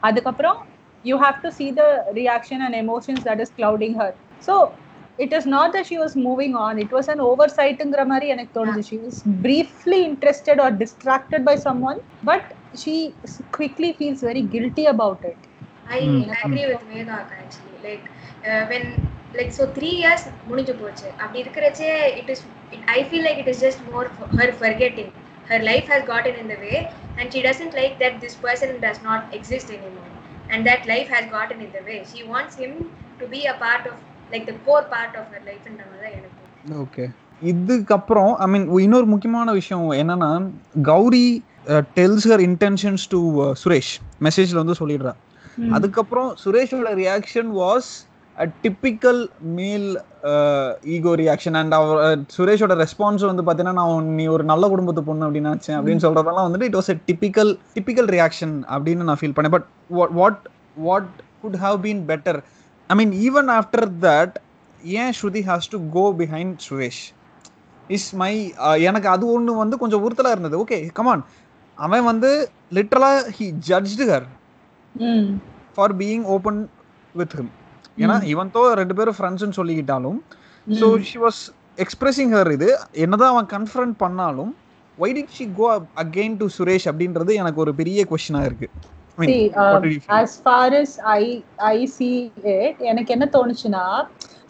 அதுக்கப்புறம் 0.08 0.58
You 1.07 1.15
have 1.23 1.37
to 1.43 1.49
see 1.59 1.69
the 1.81 1.89
reaction 2.19 2.59
and 2.67 2.75
emotions 2.83 3.21
that 3.27 3.39
is 3.45 3.51
clouding 3.59 3.93
her 4.01 4.11
so 4.47 4.55
it 5.19 5.31
is 5.37 5.45
not 5.55 5.67
that 5.75 5.85
she 5.89 5.97
was 6.03 6.13
moving 6.27 6.53
on 6.65 6.79
it 6.83 6.91
was 6.97 7.07
an 7.13 7.19
oversight-ங்கிற 7.29 8.03
மாதிரி 8.11 8.27
எனக்கு 8.35 8.53
தோணுது 8.57 8.81
she 8.89 8.97
was 9.05 9.17
briefly 9.45 9.99
interested 10.11 10.59
or 10.65 10.69
distracted 10.83 11.41
by 11.49 11.55
someone 11.67 11.99
but 12.31 12.45
she 12.83 12.95
quickly 13.57 13.91
feels 14.01 14.21
very 14.29 14.43
guilty 14.55 14.85
about 14.95 15.21
it 15.31 15.41
I 15.87 15.99
Mm. 16.01 16.21
agree 16.45 16.65
with 16.67 16.81
Megha 16.91 17.17
actually. 17.41 17.77
Like 17.87 18.05
uh, 18.49 18.65
when 18.71 18.83
like 19.37 19.51
so 19.57 19.65
three 19.77 19.93
years 20.03 20.21
முடிஞ்சு 20.49 20.73
போச்சு 20.81 21.07
அப்படி 21.23 21.39
இருக்கிறச்சே 21.43 21.89
it 22.21 22.27
is 22.33 22.41
it, 22.75 22.81
I 22.95 23.03
feel 23.09 23.23
like 23.27 23.39
it 23.43 23.49
is 23.53 23.59
just 23.67 23.81
more 23.91 24.05
for 24.17 24.27
her 24.39 24.49
forgetting. 24.63 25.09
Her 25.51 25.59
life 25.69 25.87
has 25.93 26.03
gotten 26.13 26.35
in 26.41 26.47
the 26.53 26.59
way 26.65 26.77
and 27.17 27.25
she 27.33 27.41
doesn't 27.47 27.75
like 27.81 27.95
that 28.03 28.15
this 28.25 28.35
person 28.47 28.71
does 28.87 28.99
not 29.09 29.23
exist 29.39 29.69
anymore 29.77 30.06
And 30.52 30.66
that 30.66 30.86
life 30.86 31.08
has 31.08 31.24
gotten 31.30 31.60
in 31.60 31.70
the 31.72 31.82
way. 31.88 31.98
She 32.12 32.22
wants 32.24 32.54
him 32.56 32.72
to 33.20 33.26
be 33.26 33.40
a 33.46 33.56
part 33.64 33.86
of 33.86 33.96
like 34.32 34.46
the 34.46 34.56
core 34.66 34.84
part 34.94 35.12
of 35.20 35.24
her 35.34 35.42
life 35.46 35.64
ன்ற 35.72 35.82
மாதிரி 35.90 36.02
தான் 36.04 36.16
எனக்கு 36.18 36.36
okay 36.84 37.04
இதுக்கப்புறம் 37.42 38.32
ஐ 38.36 38.46
மீன் 38.46 38.66
இன்னொரு 38.78 39.06
முக்கியமான 39.06 39.52
விஷயம் 39.52 39.86
என்னன்னா 40.02 40.30
Gauri 40.90 41.26
tells 41.98 42.26
her 42.30 42.42
intentions 42.48 43.04
to 43.14 43.20
Suresh. 43.62 43.92
மெசேஜ்ல 44.26 44.60
வந்து 44.62 44.78
சொல்லிடுறா. 44.80 45.12
அதுக்கப்புறம் 45.76 46.28
சுரேஷோட 46.44 46.90
reaction 47.02 47.50
was 47.60 47.88
a 48.42 48.44
typical 48.64 49.20
male 49.58 49.86
ego 50.96 51.12
reaction 51.20 51.56
and 51.60 51.74
அவர் 51.78 52.00
சுரேஷோட 52.36 52.74
ரெஸ்பான்ஸ் 52.82 53.24
வந்து 53.30 53.44
பார்த்தீங்கன்னா 53.46 53.78
நான் 53.80 54.10
நீ 54.18 54.24
ஒரு 54.34 54.44
நல்ல 54.50 54.64
குடும்பத்து 54.72 55.02
பொண்ணு 55.08 55.26
அப்படின்னு 55.26 55.50
நினச்சேன் 55.52 55.78
அப்படின்னு 55.78 56.04
சொல்றதெல்லாம் 56.06 56.46
வந்துட்டு 56.48 56.68
it 56.70 56.78
was 56.80 56.90
a 56.94 56.96
typical 57.08 57.50
typical 57.76 58.10
reaction 58.16 58.54
அப்படின்னு 58.74 59.08
நான் 59.08 59.20
ஃபீல் 59.22 59.36
பண்ணேன். 59.38 59.54
But 59.56 59.66
what 60.20 60.46
what 60.88 61.10
could 61.44 61.58
have 61.64 61.78
been 61.86 62.02
better 62.12 62.40
I 62.90 62.96
mean 63.00 63.14
even 63.26 63.50
after 63.58 63.86
that 64.06 64.36
ஏன் 65.02 65.12
Shruti 65.20 65.44
has 65.50 65.70
to 65.74 65.80
go 65.98 66.06
behind 66.22 66.56
Suresh 66.68 67.02
is 67.96 68.08
my 68.22 68.32
எனக்கு 68.88 69.08
அது 69.16 69.26
ஒன்று 69.34 69.60
வந்து 69.62 69.76
கொஞ்சம் 69.82 70.02
உறுத்தலாக 70.06 70.34
இருந்தது. 70.36 70.56
ஓகே 70.64 70.78
கமான் 70.98 71.22
அவன் 71.78 72.08
வந்து 72.12 72.30
லிட்டரலாக 72.76 73.18
he 73.36 73.46
judged 73.68 74.06
her. 74.12 74.26
For 75.76 75.94
being 76.02 76.26
open 76.36 76.60
with 77.20 77.34
him 77.38 77.52
ஏன்னா 78.04 78.16
இவன் 78.32 78.50
தோ 78.56 78.62
ரெண்டு 78.80 78.96
பேரும் 78.98 79.16
ஃப்ரெண்ட்ஸ்னு 79.18 79.58
சொல்லிக்கிட்டாலும் 79.60 80.18
so. 80.66 80.86
She 81.10 81.18
was 81.26 81.40
expressing 81.84 82.32
her 82.36 82.50
இது 82.56 82.68
என்னதான் 83.04 83.32
அவன் 83.34 83.48
கன்ஃபரண்ட் 83.56 83.96
பண்ணாலும் 84.04 84.52
why 84.98 85.10
did 85.18 85.34
she 85.38 85.46
go 85.60 85.66
again 86.04 86.36
to 86.42 86.48
Suresh 86.58 86.88
அப்படின்றது 86.92 87.34
எனக்கு 87.42 87.62
ஒரு 87.64 87.74
பெரிய 87.80 88.06
கொஸ்டினாக 88.12 88.48
இருக்கு. 88.50 88.68
As 90.20 90.32
far 90.46 90.66
as 90.80 90.90
I 91.12 91.22
I 91.74 91.78
see 91.96 92.16
it, 92.56 92.76
எனக்கு 92.90 93.10
என்ன 93.16 93.26
தோணுச்சுன்னா 93.36 93.84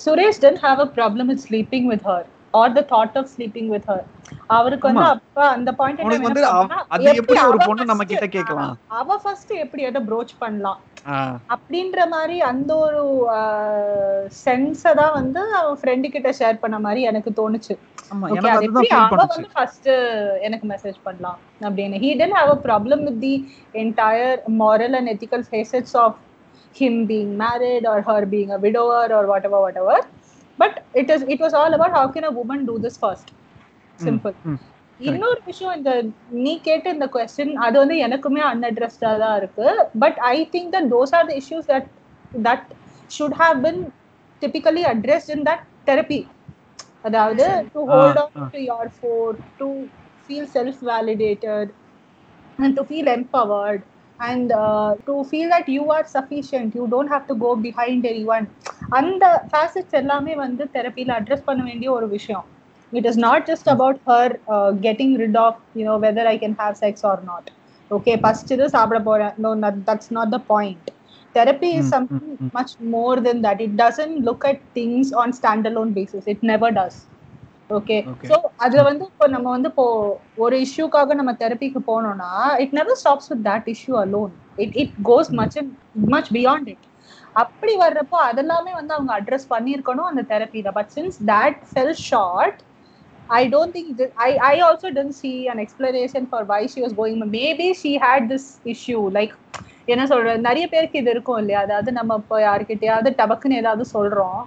Suresh 0.04 0.40
didn't 0.44 0.62
have 0.66 0.80
a 0.86 0.90
problem 0.98 1.24
with 1.32 1.40
sleeping 1.48 1.84
with 1.92 2.02
her 2.10 2.22
or 2.54 2.66
the 2.78 2.84
thought 2.92 3.14
of 3.20 3.24
sleeping 3.36 3.68
with 3.74 3.86
her. 3.92 4.02
அவருக்கு 4.56 4.86
வந்து. 4.88 5.04
அப்ப 5.14 5.38
அந்த 5.54 5.70
பாயிண்ட் 5.78 6.00
வந்து 6.26 6.44
அது 6.94 7.08
எப்படி 7.20 7.40
ஒரு 7.50 7.58
பொண்ணு 7.68 7.90
நம்ம 7.90 8.04
கிட்ட 8.10 8.26
கேட்கலாம்? 8.36 8.74
அவ 8.98 9.16
ஃபர்ஸ்ட் 9.24 9.52
எப்படி 9.64 9.82
அதை 9.90 10.00
ப்ரோச் 10.10 10.32
பண்ணலாம்? 10.42 10.80
அப்படின்ற 11.54 11.98
மாதிரி 12.14 12.36
அந்த 12.50 12.70
ஒரு 12.86 13.02
சென்ஸை 14.44 14.92
தான் 15.00 15.14
வந்து 15.18 15.42
அவன் 15.60 15.78
ஃப்ரெண்டு 15.80 16.08
கிட்ட 16.14 16.30
ஷேர் 16.40 16.62
பண்ண 16.64 16.78
மாதிரி 16.86 17.02
எனக்கு 17.10 17.32
தோணுச்சு. 17.40 17.76
அவ 18.12 19.26
வந்து 19.34 19.50
ஃபர்ஸ்ட் 19.56 19.90
எனக்கு 20.48 20.66
மெசேஜ் 20.74 20.98
பண்ணலாம் 21.08 21.38
அப்படின்னு. 21.68 22.02
He 22.04 22.10
didn't 22.20 22.38
have 22.40 22.52
a 22.56 22.60
problem 22.68 23.00
with 23.08 23.18
the 23.26 23.34
entire 23.84 24.34
moral 24.62 24.94
and 25.00 25.08
ethical 25.14 25.42
facets 25.52 25.94
of 26.04 26.14
him 26.80 26.94
being 27.10 27.32
married 27.44 27.84
or 27.92 27.98
her 28.08 28.20
being 28.34 28.52
a 28.56 28.60
widower 28.66 29.04
or 29.18 29.24
whatever 29.32 29.60
whatever. 29.66 29.98
But 30.62 30.74
it 31.02 31.10
is 31.16 31.22
it 31.36 31.40
was 31.46 31.54
all 31.60 31.74
about 31.78 31.92
how 32.00 32.06
can 32.16 32.26
a 32.32 32.34
woman 32.40 32.60
do 32.70 32.76
this 32.86 32.96
first? 33.04 33.28
simple 33.28 33.47
ம். 34.50 34.58
இன்னொரு 35.00 35.40
விஷயம் 35.46 35.74
இந்த 35.78 35.90
நீ 36.44 36.52
கேட்ட 36.60 36.86
இந்த 36.90 37.06
question 37.14 37.52
அது 37.66 37.76
வந்து 37.82 37.96
எனக்குமே 38.06 38.42
அன்அட்ரஸ்டா 38.50 39.10
தான் 39.18 39.36
இருக்கு. 39.40 39.66
But 40.04 40.18
I 40.30 40.36
think 40.54 40.72
that 40.76 40.88
those 40.94 41.14
are 41.18 41.28
the 41.30 41.34
issues 41.42 41.68
that 41.72 41.88
that 42.48 42.66
should 43.10 43.36
have 43.42 43.58
been 43.66 43.80
typically 44.42 44.84
addressed 44.92 45.32
in 45.36 45.44
that 45.50 45.62
therapy 45.84 46.20
அதாவது 47.02 47.44
to 47.74 47.82
hold 47.92 48.18
on 48.22 48.50
to 48.54 48.62
your 48.64 48.90
for 48.96 49.36
to 49.58 49.68
feel 50.24 50.50
self 50.56 50.82
validated 50.92 51.70
and 52.58 52.74
to 52.76 52.84
feel 52.84 53.06
empowered 53.08 53.82
and 54.18 54.52
uh, 54.52 54.88
to 55.06 55.24
feel 55.24 55.48
that 55.48 55.68
you 55.68 55.84
are 55.88 56.04
sufficient 56.08 56.74
you 56.74 56.86
don't 56.88 57.06
have 57.06 57.26
to 57.26 57.34
go 57.36 57.50
behind 57.66 58.00
anyone. 58.12 58.46
அந்த 58.98 59.24
facets 59.52 59.92
எல்லாமே 59.92 60.34
வந்து 60.36 60.64
தெரப்பியில் 60.76 61.12
address 61.18 61.44
பண்ண 61.44 61.62
வேண்டிய 61.62 61.88
ஒரு 61.92 62.08
விஷயம். 62.08 62.46
It 62.92 63.04
is 63.04 63.16
not 63.18 63.46
just 63.46 63.66
about 63.66 64.00
her 64.06 64.26
uh, 64.48 64.70
getting 64.86 65.16
rid 65.16 65.36
of 65.36 65.54
you 65.74 65.84
know 65.84 65.98
whether 65.98 66.26
i 66.26 66.36
can 66.38 66.54
have 66.54 66.76
sex 66.76 67.04
or 67.04 67.16
not 67.22 67.44
okay 67.90 68.14
பசிச்சது 68.24 68.64
சாப்பிட 68.76 68.98
போறேன் 69.00 69.34
no 69.38 69.50
that, 69.62 69.76
that's 69.88 70.10
not 70.10 70.28
the 70.30 70.42
point 70.52 70.84
therapy 71.34 71.70
is 71.80 71.86
Mm, 71.86 71.92
something 71.94 72.24
mm, 72.30 72.38
mm. 72.40 72.50
much 72.52 72.72
more 72.88 73.16
than 73.20 73.38
that 73.42 73.60
it 73.60 73.74
doesn't 73.76 74.18
look 74.28 74.44
at 74.44 74.58
things 74.74 75.12
on 75.22 75.32
standalone 75.32 75.92
basis 76.00 76.26
it 76.34 76.42
never 76.52 76.70
does 76.80 76.96
okay. 77.70 77.96
So 78.28 78.34
அதுல 78.64 78.82
வந்து 78.88 79.04
இப்போ 79.10 79.26
நம்ம 79.32 79.46
வந்து 79.54 79.68
இப்போ 79.72 79.84
ஒரு 80.44 80.56
இஷ்யூக்காக 80.66 81.14
நம்ம 81.18 81.32
தெரப்பிக்கு 81.42 81.80
போனோம்னா 81.90 82.30
it 82.64 82.74
never 82.78 82.98
stops 83.00 83.28
with 83.32 83.42
that 83.48 83.66
issue 83.74 83.96
alone 84.04 84.32
it 84.64 84.76
it 84.82 84.94
goes 85.10 85.30
much 85.40 85.56
much 86.14 86.30
beyond 86.36 86.68
it 86.74 86.86
அப்படி 87.42 87.72
வர்றப்போ 87.82 88.18
அதெல்லாமே 88.28 88.72
வந்து 88.78 88.94
அவங்க 88.96 89.12
அட்ரஸ் 89.18 89.46
பண்ணியிருக்கணும் 89.52 90.08
அந்த 90.12 90.22
தெரப்பியில 90.32 90.70
but 90.78 90.90
since 90.96 91.18
that 91.32 91.60
fell 91.72 91.96
short 92.08 92.58
I 93.30 93.46
don't 93.46 93.72
think 93.72 93.96
this, 93.96 94.10
I 94.18 94.30
I 94.42 94.60
also 94.60 94.90
didn't 94.90 95.12
see 95.14 95.48
an 95.48 95.58
explanation 95.58 96.26
for 96.26 96.44
why 96.44 96.66
she 96.66 96.80
was 96.80 96.92
going. 96.92 97.18
Maybe 97.30 97.74
she 97.74 97.96
had 97.98 98.28
this 98.28 98.44
issue. 98.66 99.02
Like 99.10 99.34
என்ன 99.88 100.02
சொல்றது 100.06 100.46
நிறைய 100.46 100.64
பேருக்கு 100.66 100.96
இது 100.98 101.10
இருக்கும் 101.10 101.38
இல்லையா 101.38 101.60
அதாவது 101.66 101.90
நம்ம 101.92 102.16
இப்போ 102.22 102.36
யாருக்கிட்டயாவது 102.40 103.10
டபக்குன்னு 103.20 103.60
ஏதாவது 103.60 103.84
சொல்றோம் 103.92 104.40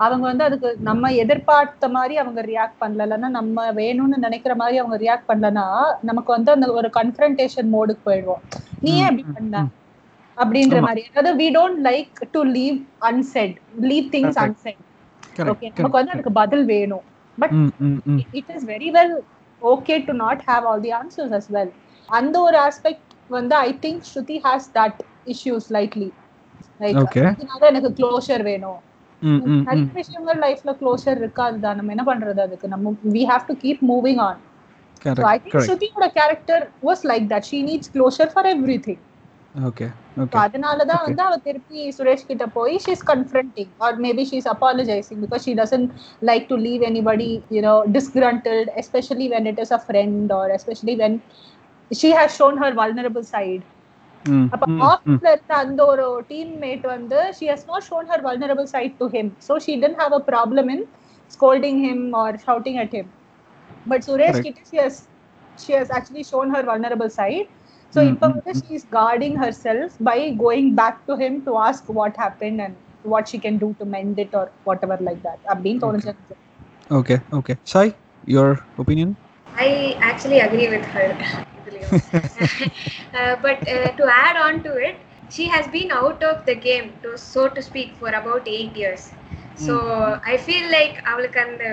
அவங்க 0.00 0.24
வந்து 0.28 0.44
அதுக்கு 0.44 0.68
நம்ம 0.88 1.10
எதிர்பார்த்த 1.22 1.88
மாதிரி 1.88 2.14
அவங்க 2.22 2.40
ரியாக்ட் 2.48 2.80
பண்ணல 2.82 3.04
இல்லைன்னா 3.06 3.30
நம்ம 3.36 3.66
வேணும்னு 3.78 4.18
நினைக்கிற 4.26 4.54
மாதிரி 4.62 4.78
அவங்க 4.82 4.96
ரியாக்ட் 5.04 5.28
பண்ணலன்னா 5.30 5.66
நமக்கு 6.10 6.30
வந்து 6.36 6.50
அந்த 6.56 6.68
ஒரு 6.78 6.90
கன்ஃபரன்டேஷன் 6.98 7.70
மோடுக்கு 7.74 8.02
போயிடுவோம் 8.08 8.42
நீ 8.84 8.92
ஏன் 9.00 9.08
அப்படி 9.10 9.24
ம், 9.24 9.34
பண்ண. 9.38 9.62
அப்படின்ற. 10.36 10.80
மாதிரி 10.86 11.04
அதாவது 11.10 11.32
we 11.42 11.48
don't 11.58 11.80
like 11.90 12.18
to 12.34 12.42
leave 12.58 12.78
unsaid 13.10 13.56
leave 13.90 14.08
things. 14.16 14.40
Unsaid 14.46 14.82
okay 15.52 15.70
நமக்கு 15.78 15.98
வந்து 16.00 16.14
அதுக்கு 16.16 16.34
பதில் 16.42 16.66
வேணும் 16.74 17.04
but 17.38 17.54
it 18.32 18.46
is 18.56 18.62
very 18.72 18.90
well 18.90 19.12
okay 19.62 19.98
to 20.06 20.12
not 20.14 20.38
have 20.48 20.64
all 20.64 20.80
the 20.82 20.92
answers 21.00 21.30
as 21.32 21.46
well. 21.50 21.70
அந்த 22.08 22.40
ஒரு 22.40 22.58
ஆஸ்பெக்ட் 22.58 23.14
வந்து 23.28 23.54
I 23.56 23.78
think 23.82 24.02
Shruti 24.10 24.36
has 24.44 24.68
that 24.74 24.98
issue 25.26 25.56
slightly 25.68 26.10
like 26.80 27.16
எனக்கு 27.60 27.90
closure 27.98 28.42
வேணும். 28.42 28.78
ம், 29.22 29.40
ம், 29.44 29.62
நிறைய 29.62 29.84
ம். 29.84 29.92
விஷயங்கள் 29.94 30.38
லைஃப்ல 30.38 30.72
க்ளோஷர் 30.80 31.16
இருக்காது 31.16 31.60
தான். 31.60 31.76
நம்ம 31.76 31.92
என்ன 31.94 32.04
பண்றது 32.06 32.40
அதுக்கு? 32.40 32.68
நம்ம 32.68 32.94
we 33.08 33.22
have 33.30 33.46
to 33.46 33.54
keep 33.54 33.82
moving 33.88 34.18
on. 34.18 34.38
ஸ்ருதியோட 35.66 36.06
character 36.08 36.70
was 36.82 37.02
like 37.02 37.26
that 37.32 37.48
she 37.50 37.58
needs 37.62 37.90
closure 37.94 38.30
for 38.32 38.46
everything 38.86 39.00
Okay, 39.54 39.86
so 40.10 40.20
okay. 40.22 40.38
அதனால 40.42 40.78
தான் 40.82 40.98
Okay. 40.98 41.06
வந்து 41.06 41.22
அவ 41.26 41.36
திருப்பி 41.44 41.80
சுரேஷ் 41.96 42.26
கிட்ட 42.28 42.44
போய் 42.56 42.74
she's 42.84 43.02
confronting 43.08 43.70
or 43.84 43.96
maybe 44.04 44.24
she's 44.30 44.48
apologising 44.52 45.20
because 45.24 45.44
she 45.46 45.52
doesn't 45.60 45.88
like 46.22 46.44
to 46.50 46.56
leave 46.64 46.82
anybody 46.88 47.28
you know 47.56 47.72
disgruntled 47.96 48.70
especially 48.82 49.26
when 49.34 49.48
it 49.52 49.60
is 49.64 49.72
a 49.72 49.80
friend 49.84 50.32
or 50.38 50.52
especially 50.56 50.94
when 51.02 51.16
she 51.90 52.10
has 52.18 52.36
shown 52.38 52.58
her 52.62 52.76
vulnerable 52.80 53.26
side 53.32 53.64
ம், 54.24 54.46
அப்ப 54.54 54.64
ம், 54.66 54.76
ம். 54.76 54.84
ஆஃபீஸ்ல 54.90 55.28
இருந்த 55.34 55.54
அந்த 55.64 55.80
ஒரு 55.92 56.06
teammate 56.30 56.86
வந்து 56.94 57.20
she 57.36 57.46
has 57.52 57.66
not 57.68 57.86
shown 57.88 58.08
her 58.12 58.24
vulnerable 58.28 58.68
side 58.74 58.96
to 59.00 59.08
him 59.14 59.30
so 59.48 59.56
she 59.66 59.74
tend 59.82 60.00
have 60.02 60.14
a 60.14 60.24
problem 60.30 60.70
in 60.74 60.84
scolding 61.32 61.80
him 61.86 62.04
or 62.22 62.38
shouting 62.46 62.80
at 62.84 62.96
him 62.98 63.10
but 63.86 64.04
Suresh 64.08 64.34
Correct. 64.36 64.48
கிட்ட 64.48 64.70
she 64.70 64.78
has 64.82 65.00
she 65.58 65.72
has 65.78 65.92
actually 65.96 66.24
shown 66.30 66.50
her 66.54 66.68
vulnerable 66.70 67.12
side 67.18 67.48
so 67.93 67.99
Mm, 68.01 68.09
இப்போ 68.11 68.27
mm, 68.27 68.33
வந்து 68.35 68.53
mm. 68.53 68.61
She 68.61 68.71
is 68.79 68.87
guarding 68.99 69.37
herself 69.65 69.95
by 70.09 70.19
going 70.45 70.71
back 70.81 71.01
to 71.09 71.15
him 71.23 71.37
to 71.49 71.53
ask 71.67 71.91
what 71.99 72.17
happen 72.23 72.59
and 72.67 72.77
what 73.13 73.29
she 73.33 73.39
can 73.45 73.59
do 73.63 73.69
to 73.81 73.87
mend 73.97 74.19
it 74.25 74.35
or 74.41 74.49
whatever 74.87 75.03
like 75.09 75.21
that 75.27 75.43
அப்படின்னு 75.53 75.83
தோணுச்சு 75.85 76.11
எனக்கு. 76.13 76.39
Okay, 76.91 77.17
okay. 77.31 77.55
Sai, 77.63 77.85
your 78.27 78.49
opinion? 78.77 79.15
I 79.65 79.97
actually 80.01 80.39
agree 80.39 80.67
with 80.67 80.85
her. 80.95 81.07
uh, 83.13 83.35
but 83.45 83.59
uh, 83.67 83.89
to 83.99 84.05
add 84.05 84.37
on 84.37 84.63
to 84.63 84.71
it, 84.87 84.97
she 85.29 85.45
has 85.45 85.67
been 85.67 85.91
out 85.91 86.21
of 86.23 86.45
the 86.45 86.55
game, 86.55 86.91
to, 87.03 87.17
so 87.17 87.47
to 87.47 87.61
speak, 87.61 87.95
for 87.95 88.09
about 88.09 88.47
eight 88.47 88.75
years. 88.75 89.03
So 89.55 89.75
I 90.25 90.37
feel 90.37 90.65
like 90.69 90.95
அவளுக்கு 91.11 91.39
அந்த 91.39 91.63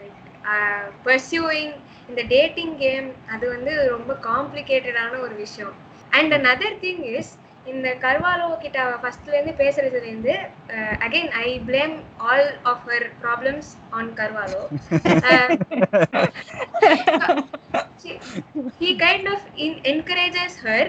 like, 0.00 0.20
uh, 0.54 0.82
pursuing 1.06 1.70
இந்த 2.11 2.21
dating 2.35 2.75
game 2.83 3.07
அது 3.33 3.45
வந்து 3.55 3.73
ரொம்ப 3.95 4.11
காம்ப்ளிகேட்டடான 4.29 5.13
ஒரு 5.25 5.35
விஷயம். 5.43 5.75
And 6.17 6.33
another 6.39 6.71
thing 6.85 7.03
is 7.17 7.31
இந்த 7.71 7.87
கர்வாலோ 8.03 8.45
கிட்ட 8.61 8.77
அவ 8.83 8.91
ஃபர்ஸ்ட்ல 9.01 9.33
இருந்து 9.35 9.53
பேசுறதுல 9.61 10.07
இருந்து 10.09 10.35
again 11.05 11.31
I 11.45 11.49
blame 11.69 11.95
all 12.27 12.47
of 12.71 12.85
her 12.91 13.07
problems 13.23 13.71
on 13.97 14.11
Carvalho 14.19 14.61
he 18.79 18.89
kind 19.03 19.25
of 19.33 19.41
in, 19.65 19.73
encourages 19.91 20.53
her 20.65 20.83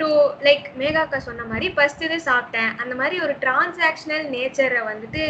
to 0.00 0.08
like 0.46 0.66
மேகாக்கா 0.80 1.18
சொன்ன 1.26 1.44
மாதிரி 1.50 1.66
ஃபர்ஸ்ட் 1.76 2.04
இது 2.06 2.18
சாப்பிட்டேன். 2.30 2.72
அந்த 2.82 2.94
மாதிரி 3.00 3.16
ஒரு 3.26 3.34
டிரான்சாக்ஷனல் 3.44 4.24
நேச்சரை 4.34 4.82
வந்துட்டு 4.90 5.22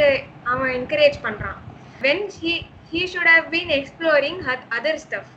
அவன் 0.52 0.72
என்கரேஜ் 0.78 1.18
பண்றான். 1.26 1.58
When 2.06 2.26
he 2.40 2.54
he 2.92 3.02
should 3.14 3.32
have 3.34 3.48
been 3.54 3.72
exploring 3.78 4.40
other 4.78 5.00
stuff 5.04 5.32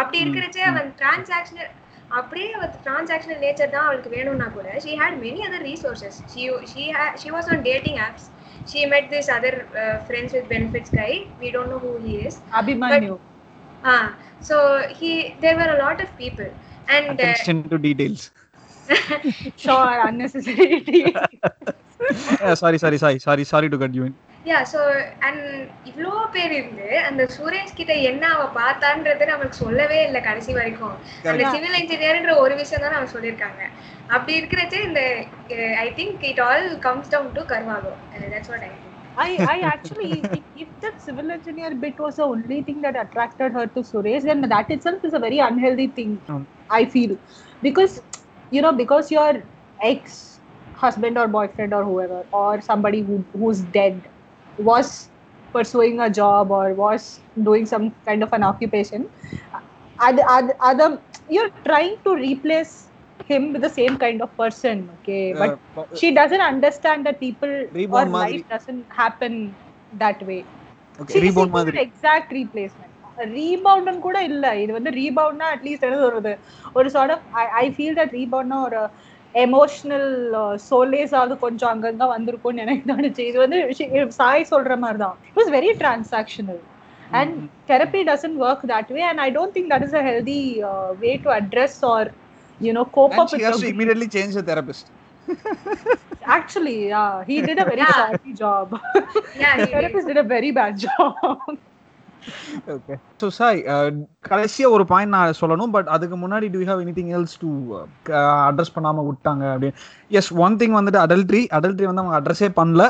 அப்படி 0.00 0.18
இருக்கிறச்சே 0.22 0.62
அவன் 0.70 0.88
டிரான்சாக்ஷனல் 1.00 1.70
அப்படியே 2.18 2.48
அவள் 2.56 2.72
டிரான்சாக்ஷனல் 2.86 3.42
நேச்சர் 3.44 3.74
தான் 3.74 3.86
அவளுக்கு 3.86 4.10
வேணும்னா 4.16 4.48
கூட 4.56 4.68
she 4.84 4.92
had 5.02 5.18
many 5.26 5.40
other 5.48 5.64
resources 5.70 6.18
she 6.32 6.42
she 6.72 6.84
she 7.22 7.30
was 7.36 7.48
on 7.54 7.64
dating 7.70 8.00
apps 8.06 8.26
she 8.72 8.82
met 8.94 9.08
this 9.14 9.30
other 9.36 9.58
friends 10.06 10.36
with 10.38 10.50
benefits 10.54 10.94
guy 11.00 11.10
we 11.42 11.50
don't 11.56 11.74
know 11.76 11.80
who 11.86 11.94
he 12.06 12.14
is 12.28 12.38
Abhimanyu 12.60 13.16
Ah, 13.84 14.04
so 14.40 14.56
he 14.90 15.10
there 15.40 15.56
were 15.56 15.70
a 15.70 15.78
lot 15.78 16.00
of 16.00 16.08
people, 16.16 16.48
and 16.88 17.08
uh, 17.10 17.14
Attention 17.14 17.68
to 17.72 17.78
details. 17.78 18.22
Sure 19.62 20.00
unnecessary 20.08 20.66
Yeah, 22.40 22.54
sorry, 22.54 22.78
sorry, 22.78 22.98
sorry, 22.98 23.18
sorry, 23.18 23.44
sorry 23.44 23.68
to 23.68 23.78
cut 23.78 23.94
you 23.94 24.04
yeah, 24.48 24.62
so 24.72 24.80
and 25.28 25.38
இவ்வளோ 25.90 26.12
பேர் 26.34 26.52
இருந்து 26.58 26.88
அந்த 27.08 27.22
சுரேஷ் 27.36 27.76
கிட்ட 27.78 27.92
என்ன 28.10 28.24
அவ 28.36 28.44
பார்த்தான்றது 28.58 29.26
நமக்கு 29.32 29.56
சொல்லவே 29.64 29.98
இல்லை 30.08 30.20
கடைசி 30.28 30.52
வரைக்கும் 30.58 30.94
அந்த. 30.94 31.52
சிவில் 31.54 31.78
இன்ஜினியர்ன்ற 31.82 32.34
ஒரு 32.44 32.54
விஷயம் 32.62 32.82
தான் 32.84 32.96
அவங்க 32.98 33.10
சொல்லியிருக்காங்க 33.16 33.62
அப்படி 34.14 34.34
இருக்கிறச்சே 34.40 34.80
இந்த 34.88 35.02
I 35.84 35.88
think 36.00 36.24
it 36.30 36.42
all 36.48 36.66
comes 36.88 37.10
down 37.14 37.32
to 37.38 37.44
Carvalho 37.54 37.92
that's 38.34 38.52
what 38.54 38.66
I 38.68 38.72
think 38.74 38.84
I, 39.24 39.30
I 39.52 39.60
actually, 39.68 40.08
if, 40.38 40.42
if 40.62 40.70
that 40.82 40.96
civil 41.04 41.30
engineer 41.30 41.70
bit 41.84 41.98
was 41.98 42.16
the 42.16 42.24
only 42.32 42.58
thing 42.66 42.82
that 42.82 42.96
attracted 43.02 43.52
her 43.52 43.64
to 43.66 43.80
Suresh, 43.90 44.24
then 44.30 44.40
that 44.52 44.68
itself 44.74 45.04
is 45.08 45.14
a 45.14 45.22
very 45.24 45.38
unhealthy 45.46 45.86
thing, 45.98 46.10
Um. 46.28 46.42
I 46.70 46.84
feel. 46.86 47.12
Because, 47.62 47.94
you 48.52 48.62
know, 48.64 48.72
because 48.82 49.10
your 49.10 49.30
ex 49.82 50.02
husband 50.74 51.16
or 51.16 51.26
boyfriend 51.28 51.72
or 51.72 51.82
whoever, 51.88 52.20
or 52.32 52.60
somebody 52.60 53.00
who, 53.00 53.16
who's 53.34 53.62
dead, 53.78 53.96
was 54.59 55.09
pursuing 55.53 55.99
a 55.99 56.09
job 56.11 56.51
or 56.51 56.73
was 56.73 57.03
doing 57.43 57.65
some 57.65 57.85
kind 58.05 58.23
of 58.23 58.31
an 58.33 58.43
occupation, 58.43 59.09
other, 59.99 60.23
other, 60.27 60.55
other, 60.61 60.87
you're 61.29 61.51
trying 61.65 61.97
to 62.05 62.15
replace 62.15 62.73
him 63.27 63.53
with 63.53 63.61
the 63.61 63.69
same 63.71 63.97
kind 63.97 64.21
of 64.21 64.29
person 64.37 64.77
okay 64.95 65.25
but 65.33 65.51
she 65.99 66.07
doesn't 66.11 66.41
understand 66.41 67.05
that 67.05 67.19
people 67.19 67.51
Rebound 67.71 68.07
or 68.07 68.11
மாதிரி. 68.15 68.37
life 68.37 68.45
doesn't 68.49 68.85
happen 69.01 69.33
that 70.03 70.19
way 70.29 70.41
okay 70.99 71.11
She 71.13 71.19
is 71.19 71.25
rebound 71.25 71.51
seeking 71.51 71.57
மாதிரி 71.57 71.77
an 71.77 71.83
exact 71.89 72.31
replacement 72.41 72.87
rebound 73.37 74.01
கூட 74.05 74.17
இல்ல 74.29 74.45
இது 74.63 74.71
வந்து 74.77 74.91
ரீபவுண்ட்னா 74.99 75.47
at least 75.55 75.85
என்ன 75.87 75.97
சொல்றது 76.03 76.31
ஒரு 76.77 76.87
sort 76.95 77.13
of 77.15 77.25
I 77.61 77.65
feel 77.75 77.97
that 77.99 78.13
ரீபவுண்ட்னா 78.19 78.59
ஒரு 78.67 78.79
எமோஷனல் 79.44 80.08
சோலேஸ் 80.68 81.14
ஆகுது 81.20 81.34
கொஞ்சம் 81.44 81.70
அங்கங்க 81.72 82.04
வந்திருக்கும்னு 82.14 82.62
எனக்கு 82.64 82.84
தோணுச்சு 82.92 83.24
இது 83.30 83.38
வந்து 83.44 83.58
she- 83.78 83.90
சாய் 84.18 84.50
சொல்ற 84.52 84.74
மாதிரி 84.84 85.00
தான் 85.04 85.16
it 85.28 85.38
was 85.42 85.52
very 85.58 85.72
transactional 85.82 86.62
and 87.18 87.32
therapy 87.70 88.00
doesn't 88.08 88.36
work 88.44 88.60
that 88.70 88.88
way 88.94 89.02
and 89.08 89.18
i 89.24 89.30
don't 89.34 89.52
think 89.56 89.66
that 89.72 89.82
is 89.86 89.92
a 90.00 90.02
healthy 90.06 90.40
uh, 90.70 90.88
way 91.02 91.12
to 91.24 91.28
address 91.36 91.74
or 91.90 92.00
you 92.60 92.72
know 92.76 92.84
cope 92.96 93.12
And 93.12 93.20
up 93.22 93.28
she 93.30 93.36
with 93.36 93.44
has 93.44 93.52
your 93.52 93.58
to 93.58 93.64
grief. 93.64 93.74
immediately 93.74 94.08
change 94.16 94.32
the 94.38 94.44
therapist. 94.48 94.86
actually 96.36 96.88
yeah 96.88 97.24
he 97.24 97.36
did 97.42 97.58
a 97.58 97.64
very 97.64 97.84
Yeah. 97.84 97.96
shabby 97.98 98.32
job 98.34 98.66
Yeah, 99.36 99.54
the 99.54 99.60
he 99.60 99.66
did. 99.66 99.72
therapist 99.74 100.06
did 100.10 100.16
a 100.16 100.28
very 100.34 100.50
bad 100.52 100.74
job 100.78 101.16
okay 102.74 102.94
so 103.22 103.26
Sai 103.38 103.58
கடைசியாக 104.28 104.74
ஒரு 104.76 104.84
point 104.92 105.14
நான் 105.16 105.38
சொல்லணும் 105.40 105.74
but 105.76 105.90
அதுக்கு 105.96 106.16
முன்னாடி 106.24 106.46
do 106.54 106.60
have 106.70 106.82
any 106.84 106.94
thing 106.98 107.12
else 107.18 107.36
to 107.44 107.50
address 108.48 108.74
பண்ணாமல் 108.76 109.06
விட்டாங்க 109.10 109.44
அப்படின்னு? 109.54 109.78
Yes 110.20 110.32
one 110.46 110.56
thing 110.62 110.76
வந்துட்டு 110.78 111.00
அடல்ட்ரி 111.04 111.42
அடல்ட்ரி 111.58 111.86
வந்து 111.90 112.02
அவங்க 112.04 112.16
அட்ரஸே 112.20 112.50
பண்ணல. 112.60 112.84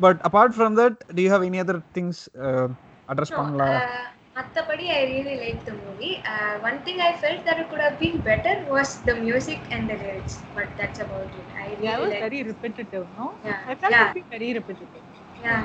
But 0.00 0.20
apart 0.28 0.54
from 0.56 0.76
that 0.80 0.96
to 1.18 1.24
have 1.32 1.44
any 1.50 1.60
other 1.64 1.82
things 1.98 2.22
address 3.08 3.32
No, 3.34 3.38
பண்ணல? 3.40 3.64
uh, 3.80 4.00
மத்தபடி 4.36 4.84
I 4.98 5.04
really 5.12 5.36
liked 5.42 5.64
the 5.64 5.72
movie. 5.84 6.12
Uh, 6.32 6.52
one 6.68 6.78
thing 6.86 6.98
I 7.08 7.12
felt 7.22 7.40
that 7.48 7.58
it 7.62 7.66
could 7.70 7.82
have 7.86 7.96
been 8.04 8.16
better 8.30 8.54
was 8.74 8.90
the 9.08 9.16
music 9.26 9.60
and 9.74 9.82
the 9.90 9.96
lyrics, 10.02 10.34
but 10.56 10.68
that's 10.80 11.00
about 11.06 11.30
it. 11.40 11.46
I 11.64 11.74
really 11.74 11.82
yeah 11.82 11.96
it 11.96 12.00
was 12.46 12.54
liked 14.92 15.09
Uh, 15.42 15.64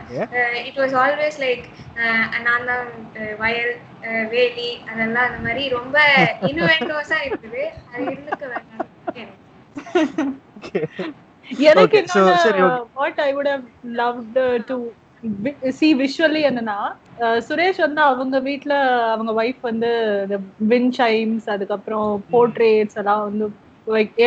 was 0.76 0.94
always 0.96 1.38
like 1.40 1.64
uh, 1.98 2.24
நான் 2.44 2.66
தான் 2.66 2.86
uh, 3.16 3.32
வயல் 3.40 3.72
uh, 4.04 4.24
வேலி 4.34 4.70
அதெல்லாம் 4.90 5.26
அந்த 5.30 5.40
மாதிரி 5.40 5.64
ரொம்ப 5.70 5.96
இன்வென்டோஸா 6.50 7.18
இருக்குது. 7.28 7.64
அது 7.92 8.04
இருந்துக்க 8.06 8.46
வேண்டாம் 8.54 8.92
எனக்கு 11.66 12.00
what 12.96 13.20
I 13.20 13.30
would 13.34 13.52
have 13.54 13.66
loved 14.00 14.40
to 14.70 14.78
see 15.72 15.88
visually 15.96 16.42
என்னன்னா 16.50 16.80
சுரேஷ் 17.40 17.84
வந்து 17.86 18.02
அவங்க 18.02 18.40
வீட்ல 18.40 18.74
அவங்க 19.14 19.32
ஒய்ஃப் 19.42 19.62
வந்து 19.62 19.92
வின் 20.72 20.92
சைம்ஸ் 21.00 21.48
அதுக்கப்புறம் 21.50 22.10
போர்ட்ரேட்ஸ் 22.34 23.00
எல்லாம் 23.04 23.24
வந்து 23.28 23.46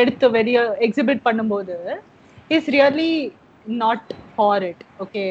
எடுத்து 0.01 0.27
வெளிய 0.31 0.61
எக்ஸிபிட் 0.87 1.27
பண்ணும்போது 1.27 1.77
is 2.51 2.71
really 2.77 3.11
not 3.65 4.13
for 4.35 4.63
it 4.63 4.85
okay 4.99 5.25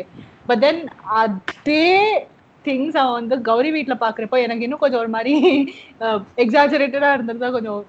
but 0.48 0.60
then 0.60 0.82
அதே 1.16 1.86
திங்ஸ் 2.66 2.98
அவன் 2.98 3.12
வந்து 3.12 3.42
கௌரி 3.42 3.72
வீட்ல 3.72 3.96
பாக்குறப்போ 4.00 4.38
எனக்கு 4.38 4.64
இன்னும் 4.64 4.80
கொஞ்சம் 4.80 5.00
ஒரு 5.00 5.10
மாதிரி 5.10 5.34
எக்ஸாஜரேட்டடா 6.44 7.14
இருந்திருந்தா 7.14 7.50
கொஞ்சம் 7.50 7.84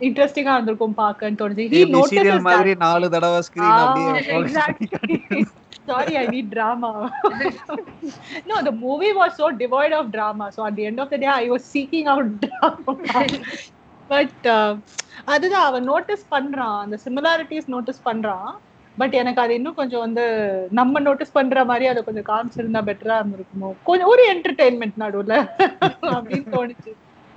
இன்ட்ரெஸ்டிங்கா 0.00 0.54
இருந்திருக்கும் 0.54 0.96
பாக்கன்னு 0.96 1.38
தோணுச்சு. 1.40 2.40
மாதிரி 2.40 2.74
நாலு 2.74 3.08
தடவை 3.10 3.40
ஸ்கிரீன் 3.40 3.82
அப்படியே 3.84 5.44
I 5.86 6.26
need 6.26 6.50
drama. 6.50 7.12
no, 8.46 8.62
the 8.62 8.72
movie 8.72 9.12
was 9.12 9.36
so 9.36 9.50
devoid 9.52 9.92
of 9.92 10.10
drama. 10.10 10.50
So 10.50 10.66
at 10.66 10.76
the 10.76 10.86
end 10.86 10.98
of 11.00 11.10
the 11.10 11.18
day, 11.18 11.26
I 11.26 11.50
was 11.50 11.64
seeking 11.64 12.06
out 12.06 12.40
drama. 12.40 12.94
But 14.10 14.46
uh, 14.46 14.72
அதுதான் 15.24 15.64
அவன் 15.64 15.84
நோட்டீஸ் 15.84 16.24
பண்றான் 16.30 16.78
அந்த 16.78 16.96
சிமிலாரிட்டிஸ் 17.04 17.66
நோட்டீஸ் 17.66 18.00
பண்றான் 18.04 18.48
பட் 18.98 19.14
எனக்கு 19.20 19.40
அது 19.40 19.52
இன்னும் 19.54 19.78
கொஞ்சம் 19.78 20.04
வந்து 20.04 20.24
நம்ம 20.72 21.00
நோட்டீஸ் 21.00 21.32
பண்ற 21.32 21.64
மாதிரி 21.64 21.86
அதை 21.86 22.00
கொஞ்சம் 22.04 22.28
காமிச்சிருந்தா 22.28 22.82
பெட்டரா 22.88 23.16
இருந்திருக்குமோ? 23.20 23.70
கொஞ்சம் 23.84 24.10
ஒரு 24.12 24.22
என்டர்டெயின்மெண்ட் 24.34 24.96
நடுவுல 24.96 25.34
அப்படின்னு 26.16 26.46
தோணுச்சு. 26.54 26.92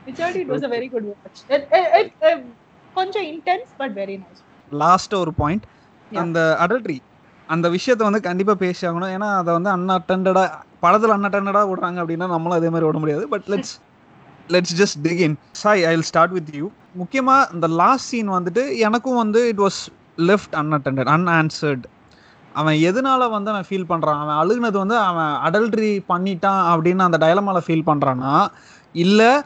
Which 0.08 0.22
it 0.38 0.52
was 0.52 0.66
a 0.68 0.72
very 0.76 0.88
good 0.90 1.08
watch 1.12 1.42
கொஞ்சம் 2.96 3.26
intense 3.32 3.72
but 3.78 3.96
very 3.96 4.16
nice 4.22 4.44
last 4.72 5.14
ஒரு 5.16 5.32
பாயிண்ட். 5.34 5.66
அந்த 6.12 6.40
அடல்ட்ரி 6.64 6.98
அந்த 7.50 7.66
விஷயத்த 7.76 8.02
வந்து 8.04 8.22
கண்டிப்பா 8.22 8.54
பேசி 8.64 8.82
ஆகணும். 8.88 9.12
ஏன்னா 9.16 9.28
அதை 9.42 9.52
வந்து 9.58 9.70
அன்அட்டண்டடா 9.76 10.44
படத்துல 10.84 11.16
அன்அட்டண்டடா 11.18 11.62
விடுறாங்க 11.70 12.00
அப்படின்னா 12.04 12.28
நம்மளும் 12.34 12.58
அதே 12.60 12.70
மாதிரி 12.70 12.88
விட 12.88 13.00
முடியாது. 13.04 13.26
But 13.34 13.48
let's 13.54 13.74
let's 14.50 14.76
just 14.80 15.00
begin 15.06 15.36
Sai 15.62 15.84
I 15.84 15.94
will 15.94 16.10
start 16.10 16.36
with 16.38 16.52
you 16.60 16.68
முக்கியமா 17.02 17.38
இந்த 17.56 17.68
லாஸ்ட் 17.82 18.10
சீன் 18.12 18.30
வந்துட்டு 18.36 18.64
எனக்கும் 18.88 19.22
வந்து 19.24 19.42
it 19.52 19.62
was 19.66 19.80
left 20.18 20.56
unattended 20.56 21.08
unanswered 21.08 21.86
அவன் 22.56 22.74
எதனால 22.74 23.30
வந்து 23.30 23.52
அவன் 23.52 23.64
ஃபீல் 23.64 23.90
பண்ணுறான் 23.90 24.16
அவன் 24.16 24.36
அழுகுனது 24.36 24.78
வந்து 24.78 24.98
அவன் 25.00 25.34
அடல்ட்ரி 25.44 26.04
பண்ணிட்டான் 26.10 26.74
அப்படின்னு 26.74 27.00
அந்த 27.00 27.18
டயலமால 27.18 27.58
ஃபீல் 27.58 27.84
பண்ணுறான்னா 27.86 28.48
இல்லை 28.96 29.44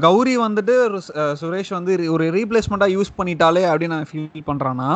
கௌரி 0.00 0.36
வந்துட்டு 0.36 0.74
ஒரு- 0.84 1.02
சுரேஷ் 1.40 1.68
வந்து 1.68 2.10
ஒரு 2.10 2.30
ரீப்ளேஸ்மெண்ட்டாக 2.30 2.94
யூஸ் 2.96 3.16
பண்ணிட்டாலே 3.18 3.64
அப்படின்னு 3.70 3.92
அவன் 3.92 4.10
ஃபீல் 4.10 4.46
பண்ணுறான்னா 4.46 4.90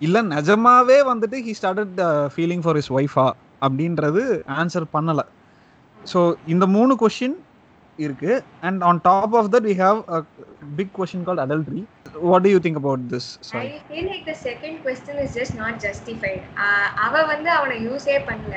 இல்லை 0.00 0.20
நிஜமாவே 0.20 1.02
வந்துட்டு 1.02 1.36
he 1.46 1.52
started 1.52 2.00
feeling 2.36 2.60
for 2.60 2.76
his 2.76 2.92
ஒய்ஃபா 2.92 3.32
அப்படின்றது 3.62 4.22
ஆன்சர் 4.56 4.86
பண்ணலை. 4.92 5.24
ஸோ 6.00 6.34
இந்த 6.46 6.66
மூணு 6.66 6.96
கொஷின் 7.00 7.36
இருக்குது 7.98 8.42
and 8.60 8.82
on 8.82 9.00
top 9.02 9.36
of 9.36 9.50
that 9.52 9.62
we 9.62 9.74
have 9.78 9.98
big 10.76 11.00
question 11.00 11.24
called 11.24 11.40
what 12.30 12.44
do 12.46 12.50
you 12.54 12.58
think 12.58 12.80
about 12.82 13.04
this 13.14 13.28
I 13.32 13.46
sorry 13.48 13.70
feel 13.88 14.06
like 14.12 14.24
the 14.24 14.38
second 14.48 14.76
question 14.82 15.14
is 15.24 15.30
just 15.34 15.54
not 15.54 15.74
justified. 15.80 16.42
Uh, 16.64 16.86
அவ 17.06 17.24
வந்து 17.32 17.50
அவனை 17.58 17.76
யூஸே 17.88 18.18
பண்ணல 18.30 18.54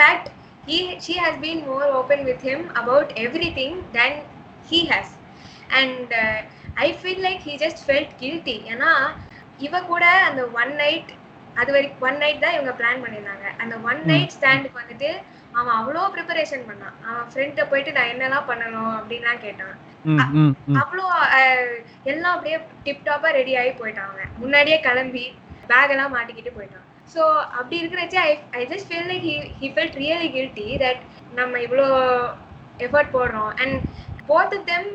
fact 0.00 0.26
he 0.66 0.78
she 1.00 1.14
has 1.14 1.36
been 1.38 1.60
more 1.66 1.86
open 2.00 2.20
with 2.24 2.40
him 2.40 2.60
about 2.74 3.06
everything 3.16 3.72
than 3.92 4.12
he 4.70 4.80
has 4.86 5.08
and 5.70 6.08
uh, 6.14 6.38
I 6.76 6.92
feel 6.92 7.20
like 7.20 7.40
he 7.40 7.54
just 7.56 7.80
felt 7.88 8.10
guilty 8.22 8.58
ஏன்னா 8.72 8.92
இவ 9.58 9.80
கூட 9.82 10.04
அந்த 10.28 10.42
one 10.60 10.74
night 10.82 11.10
அது 11.56 11.70
வரைக்கும் 11.72 12.04
ஒன் 12.08 12.18
நைட் 12.18 12.42
தான் 12.44 12.56
இவங்க 12.56 12.72
பிளான் 12.80 13.02
பண்ணியிருந்தாங்க 13.04 13.46
அந்த 13.62 13.74
ஒன் 13.90 14.02
நைட் 14.10 14.34
ஸ்டாண்டுக்கு 14.36 14.80
வந்துட்டு 14.82 15.10
அவன் 15.58 15.76
அவ்வளோ 15.78 16.02
ப்ரிப்பரேஷன் 16.14 16.64
பண்ணான். 16.68 16.96
அவன் 17.08 17.28
ஃப்ரெண்ட்டை 17.32 17.64
போயிட்டு 17.70 17.94
நான் 17.96 18.10
என்னெல்லாம் 18.12 18.48
பண்ணணும் 18.50 18.92
அப்படின்லாம் 18.98 19.42
கேட்டான். 19.46 19.76
அவ்வளோ 20.82 21.06
எல்லாம் 22.12 22.34
அப்படியே 22.36 22.58
டிப் 22.86 23.06
டாப்பா 23.08 23.30
ரெடி 23.38 23.54
ஆகி 23.62 23.72
போயிட்டான் 23.80 24.10
அவன். 24.12 24.32
முன்னாடியே 24.42 24.78
கிளம்பி 24.86 25.24
பேக் 25.72 25.92
எல்லாம் 25.94 26.14
மாட்டிக்கிட்டு 26.16 26.52
போயிட்டான். 26.58 26.84
ஸோ 27.14 27.22
அப்படி 27.58 27.76
இருக்கிறச்சே 27.80 28.20
I 28.28 28.30
I 28.60 28.64
just 28.72 28.88
feel 28.88 29.10
like 29.12 29.26
he 29.28 29.36
he 29.60 29.68
felt 29.76 29.98
really 30.04 30.28
guilty 30.36 30.68
that 30.84 31.02
நம்ம 31.40 31.58
இவ்வளோ 31.66 31.86
எஃபர்ட் 32.86 33.14
போடுறோம். 33.16 33.52
And 33.62 33.76
both 34.30 34.56
of 34.58 34.68
them 34.72 34.90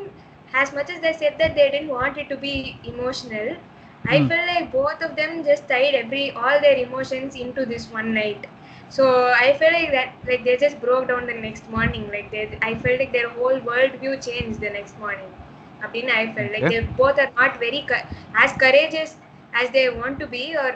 as 0.54 0.68
much 0.74 0.90
as 0.94 0.98
they 1.00 1.12
said 1.12 1.32
that 1.38 1.54
they 1.54 1.64
didn't 1.68 1.88
want 1.90 2.16
it 2.16 2.28
to 2.28 2.36
be 2.38 2.52
emotional 2.84 3.48
i 4.04 4.18
Hmm. 4.18 4.26
felt 4.30 4.46
like 4.46 4.66
both 4.72 5.00
of 5.06 5.16
them 5.16 5.30
just 5.46 5.64
tied 5.70 5.94
every 5.94 6.24
all 6.40 6.56
their 6.64 6.76
emotions 6.78 7.32
into 7.36 7.62
this 7.64 7.84
one 7.90 8.10
night. 8.14 8.42
So 8.88 9.04
i 9.36 9.52
felt 9.58 9.72
like 9.72 9.90
that 9.90 10.14
like 10.26 10.44
they 10.44 10.56
just 10.56 10.80
broke 10.80 11.08
down 11.08 11.26
the 11.26 11.34
next 11.34 11.68
morning 11.70 12.08
like 12.10 12.30
they 12.30 12.58
i 12.62 12.74
felt 12.74 12.98
like 12.98 13.12
their 13.12 13.28
whole 13.30 13.58
world 13.60 13.92
view 14.02 14.16
changed 14.18 14.60
the 14.60 14.70
next 14.70 14.98
morning 14.98 15.32
அப்படின்னு 15.82 16.12
I 16.20 16.26
felt 16.34 16.50
like 16.52 16.62
Okay. 16.64 16.80
they 16.82 16.96
both 17.00 17.18
are 17.18 17.30
not 17.38 17.58
very 17.58 17.80
co- 17.88 18.04
as 18.42 18.52
courageous 18.62 19.10
as 19.52 19.66
they 19.70 19.86
want 19.90 20.14
to 20.18 20.26
be 20.26 20.44
or 20.56 20.70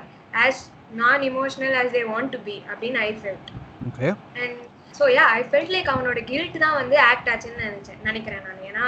as 0.47 0.57
non-emotional 1.03 1.73
as 1.83 1.93
they 1.93 2.05
want 2.05 2.29
to 2.33 2.41
be 2.49 2.57
அப்படின்னு 2.71 2.99
I 3.09 3.13
felt 3.23 3.47
okay 3.89 4.11
and 4.43 4.57
so 4.93 5.07
yeah 5.07 5.29
I 5.39 5.43
felt 5.53 5.71
like 5.77 5.89
அவனோட 5.95 6.21
guilt 6.31 6.55
தான் 6.65 6.77
வந்து 6.81 6.97
act 7.11 7.31
ஆச்சுன்னு 7.33 7.65
நினைச்சேன் 7.69 8.03
நினைக்கிறேன் 8.09 8.45
நான் 8.49 8.67
ஏன்னா 8.71 8.85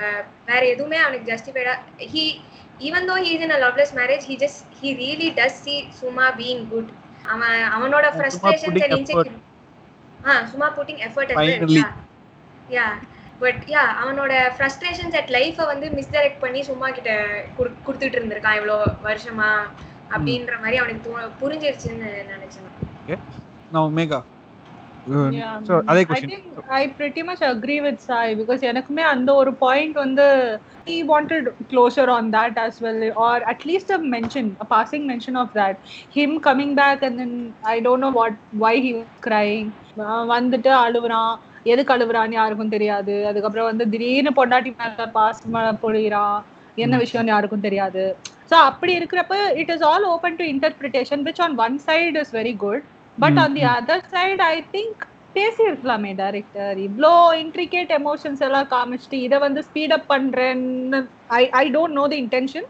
uh, 0.00 0.20
வேற 0.48 0.62
எதுவுமே 0.74 0.98
அவனுக்கு 1.04 1.30
ஜஸ்டிஃபைடா 1.32 1.74
he 2.14 2.24
even 2.88 3.04
though 3.08 3.20
he 3.26 3.30
is 3.36 3.42
in 3.48 3.52
a 3.58 3.60
loveless 3.66 3.92
marriage 4.00 4.24
he 4.30 4.36
just 4.44 4.58
he 4.80 4.90
really 5.04 5.30
does 5.40 5.54
see 5.66 5.78
Suma 6.00 6.26
being 6.42 6.62
good 6.74 6.88
அவன் 7.28 7.62
அவனோட 7.68 8.06
and 8.06 8.92
insecurity 8.92 9.36
ஆ 10.26 10.44
சும்மா 10.44 10.74
putting 10.76 11.00
effort 11.06 11.32
yeah. 12.70 12.92
But 13.38 13.62
yeah 13.66 13.82
அவனோட 14.02 14.32
ஃப்ரஸ்ட்ரேஷன்ஸ் 14.56 15.16
அட் 15.16 15.28
லைஃபை 15.28 15.66
வந்து 15.66 15.86
மிஸ்டைரக்ட் 15.88 16.38
பண்ணி 16.40 16.62
சும்மா 16.62 16.90
கிட்ட 16.90 17.12
குடு- 17.58 17.76
கொடுத்துட்டு 17.86 18.18
இருந்திருக்கான் 18.18 18.58
இவ்வளோ 18.58 18.76
வருஷமா 19.04 19.50
அப்படின்ற 20.10 20.58
மாதிரி 20.58 20.76
அவனுக்கு 20.76 21.10
புரிஞ்சிருச்சுன்னு 21.40 22.08
நினைச்சேன். 22.28 23.20
நான் 23.70 23.94
மேகா 23.96 24.18
Yeah, 24.18 24.30
ஸோ 24.30 24.37
அதே 25.90 26.02
I 26.02 26.06
question 26.10 26.32
think 26.32 26.46
I 26.78 26.88
pretty 26.98 27.22
much 27.28 27.40
agree 27.50 27.80
with 27.80 27.98
Sai 28.08 28.26
because 28.40 28.62
எனக்குமே 28.70 29.04
அந்த 29.14 29.30
ஒரு 29.40 29.52
point 29.64 29.94
வந்து 30.04 30.26
he 30.86 30.96
wanted 31.04 31.44
closure 31.72 32.08
on 32.16 32.26
that 32.30 32.54
as 32.66 32.74
well 32.84 33.00
or 33.24 33.34
at 33.52 33.60
least 33.70 33.88
a 33.90 34.00
mention 34.14 34.46
a 34.64 34.68
passing 34.74 35.04
mention 35.12 35.36
of 35.36 35.48
that 35.52 35.76
him 36.16 36.30
coming 36.40 36.72
back 36.74 37.02
and 37.02 37.18
then 37.22 37.32
I 37.74 37.80
don't 37.86 38.02
know 38.04 38.12
what 38.12 38.34
why 38.64 38.74
he 38.86 38.92
was 38.98 39.08
crying 39.28 39.68
அஹ் 40.06 40.26
வந்துட்டு 40.32 40.70
அழுவுறான் 40.84 41.32
எதுக்கு 41.66 41.94
அழுவுறான்னு 41.94 42.38
யாருக்கும் 42.40 42.74
தெரியாது 42.76 43.14
அதுக்கப்புறம் 43.30 43.68
வந்து 43.70 43.84
திடீர்னு 43.94 44.32
பொண்டாட்டி 44.38 44.70
மேல 44.80 45.06
பாசம் 45.16 45.56
பொழிகிறான் 45.84 46.38
என்ன. 46.76 46.94
விஷயம்னு 47.04 47.34
யாருக்கும் 47.34 47.66
தெரியாது 47.66 48.04
ஸோ 48.50 48.56
அப்படி 48.68 48.92
இருக்கிறப்ப 48.98 49.34
it 49.62 49.72
is 49.74 49.84
all 49.88 50.06
open 50.12 50.38
to 50.40 50.44
interpretation 50.52 51.24
which 51.28 51.42
on 51.46 51.56
one 51.64 51.76
side 51.88 52.20
is 52.24 52.34
very 52.38 52.54
good 52.64 52.84
but 53.18 53.38
on 53.42 53.54
the. 53.54 53.62
Other 53.76 54.04
side 54.12 54.42
I 54.48 54.56
think 54.74 55.04
பேசியிருக்கலாமே 55.36 56.10
director 56.20 56.76
இவ்வளோ 56.86 57.12
இன்ட்ரிகேட் 57.42 57.92
எமோஷன்ஸ் 57.98 58.42
எல்லாம் 58.46 58.68
காமிச்சிட்டு 58.70 59.18
இதை 59.26 59.38
வந்து 59.44 59.60
ஸ்பீட் 59.68 59.94
அப் 59.96 60.08
பண்றேன்னு 60.12 61.00
I 61.38 61.42
I 61.60 61.64
don't 61.74 61.98
know 61.98 62.04
the 62.12 62.18
intention 62.24 62.66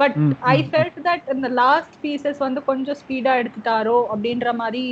but 0.00 0.16
I 0.50 0.58
felt 0.68 0.98
that 1.06 1.26
இந்த 1.34 1.48
last 1.62 1.96
pieces 2.04 2.40
வந்து 2.46 2.60
கொஞ்சம் 2.68 2.98
ஸ்பீடா 3.02 3.32
எடுத்துட்டாரோ 3.42 3.98
அப்படின்ற 4.12 4.50
மாதிரி 4.60 4.84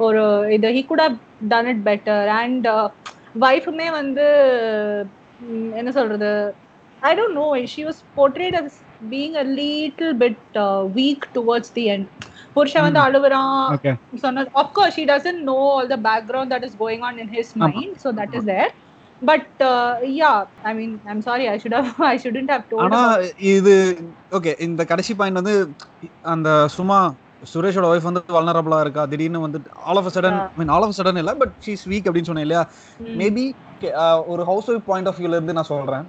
ஒரு 0.00 0.22
இது 0.56 0.68
he 0.76 0.82
could 0.88 1.04
done 1.48 1.68
it 1.72 1.84
better 1.88 2.28
and 2.38 2.66
ஒய்ஃபுமே 3.44 3.88
வந்து 3.92 4.26
என்ன 5.74 5.90
சொல்றது? 5.96 6.30
I 7.02 7.12
don't 7.18 7.38
know 7.38 7.46
she 7.74 7.82
was 7.88 8.00
portrayed 8.16 8.56
as 8.60 8.78
being 9.10 9.36
a 9.36 9.46
little 9.58 10.14
bit 10.22 10.58
weak 10.96 11.26
towards 11.36 11.74
the 11.76 11.84
end 11.94 12.08
புருஷன் 12.58 12.86
வந்து. 12.86 13.00
அழுவுறான் 13.06 13.54
சொன்னது 14.24 14.50
of course 14.62 14.96
she 14.98 15.06
doesn't 15.10 15.42
know 15.50 15.58
all 15.72 15.90
the 15.90 15.98
background 16.06 16.52
that 16.54 16.66
is 16.68 16.76
going 16.80 17.06
on 17.08 17.18
in 17.24 17.32
his. 17.36 17.52
Mind 17.64 17.96
so 18.04 18.10
that 18.20 18.36
is 18.38 18.48
there 18.50 18.70
but 19.22 19.62
yeah 20.16 20.32
I 20.64 20.74
mean 20.74 20.92
I'm 21.12 21.22
sorry 21.28 21.46
I 21.50 21.56
should 21.62 21.76
have 21.78 22.02
I 22.08 22.16
shouldn't 22.24 22.52
have 22.54 22.66
told 22.70 22.84
ஆனா 22.86 23.00
இது 23.54 23.74
okay 24.38 24.52
இந்த 24.66 24.82
கடைசி 24.90 25.14
point 25.20 25.40
வந்து 25.40 25.54
அந்த 26.32 26.48
சும்மா 26.76 26.98
சுரேஷோட 27.50 27.86
wife 27.90 28.06
வந்து 28.06 28.22
வல்னரபிளா 28.36 28.78
இருக்கா? 28.84 29.02
திடீர்னு 29.10 29.42
வந்து 29.42 29.58
all 29.88 29.98
of 30.00 30.12
sudden 30.14 30.38
mean 30.56 30.72
all 30.76 30.86
of 30.86 30.96
sudden 30.96 31.20
இல்ல 31.22 31.32
பட் 31.42 31.52
ஷீஸ் 31.64 31.84
வீக் 31.90 32.06
அப்படின்னு 32.08 32.30
சொன்னேன் 32.30 32.46
இல்லையா? 32.46 32.62
மேபி 33.20 33.44
ஒரு 34.32 34.42
ஹவுஸ் 34.48 34.68
ஒய்ஃப் 34.72 34.88
பாயிண்ட் 34.88 35.10
ஆஃப் 35.10 35.20
வியூல 35.20 35.38
இருந்து 35.38 35.56
நான் 35.58 35.70
சொல்றேன். 35.70 36.06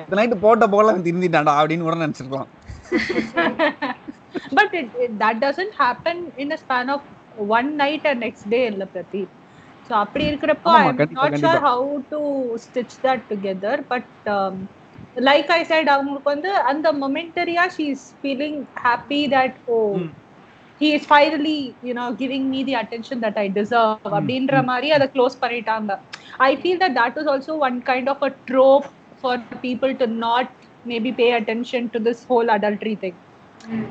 இந்த 0.00 0.16
நைட்டு 0.18 0.42
போட்ட 0.44 0.66
போல 0.74 0.92
திருந்திட்டாண்டா 1.06 1.54
அப்படின்னு 1.60 1.86
கூட 1.86 1.96
நினைச்சிருக்கலாம். 2.02 2.50
but 4.50 4.70
it, 4.72 4.88
it, 4.96 5.18
that 5.18 5.40
doesn't 5.40 5.74
happen 5.76 6.16
in 6.36 6.52
a 6.52 6.58
span 6.58 6.90
of 6.90 7.02
one 7.52 7.76
night 7.76 8.02
and 8.04 8.20
next 8.20 8.44
day 8.48 8.64
இல்ல 8.70 8.84
பிரதீப் 8.92 9.32
ஸோ 9.90 9.94
அப்படி 10.02 10.24
இருக்கிறப்போ 10.30 10.70
ஆமா, 10.70 10.80
ஐ 10.80 10.86
எம் 10.88 10.98
கண்டிப்பா, 10.98 11.14
நாட் 11.18 11.36
ஷுர் 11.36 11.58
கண்டிப்பா. 11.58 11.62
How 11.66 11.84
to 12.10 12.20
stitch 12.64 12.96
that 13.04 13.24
together 13.30 13.82
but 13.92 14.08
like 15.22 15.50
I 15.52 15.62
said 15.70 15.90
அவங்களுக்கு 15.94 16.30
வந்து 16.34 16.50
அந்த 16.70 16.88
மொமெண்டரியா 17.02 17.64
she 17.76 17.86
is 17.94 18.06
feeling 18.20 18.58
happy 18.84 19.20
that 19.34 19.56
oh 19.68 19.78
hmm. 19.96 20.12
He 20.80 20.88
is 20.96 21.08
finally 21.08 21.58
you know 21.88 22.06
giving 22.20 22.48
me 22.52 22.60
the 22.68 22.74
attention 22.82 23.22
that 23.24 23.38
I 23.38 23.46
deserve 23.56 23.94
அப்படின்ற 24.10 24.62
மாதிரி 24.70 24.90
அதை 24.96 25.08
close 25.14 25.36
பண்ணிட்டாங்க 25.42 25.94
I 26.40 26.52
feel 26.60 26.82
that 26.84 26.96
that 27.00 27.18
is 27.22 27.30
also 27.34 27.56
one 27.68 27.78
kind 27.90 28.10
of 28.14 28.24
a 28.24 28.32
trope 28.50 28.88
for 29.22 29.40
people 29.64 29.94
to 30.02 30.08
not 30.26 30.52
maybe 30.84 31.12
pay 31.20 31.28
attention 31.40 31.88
to 31.94 32.00
this 32.08 32.22
whole 32.30 32.50
adultery 32.56 32.94
thing 33.04 33.18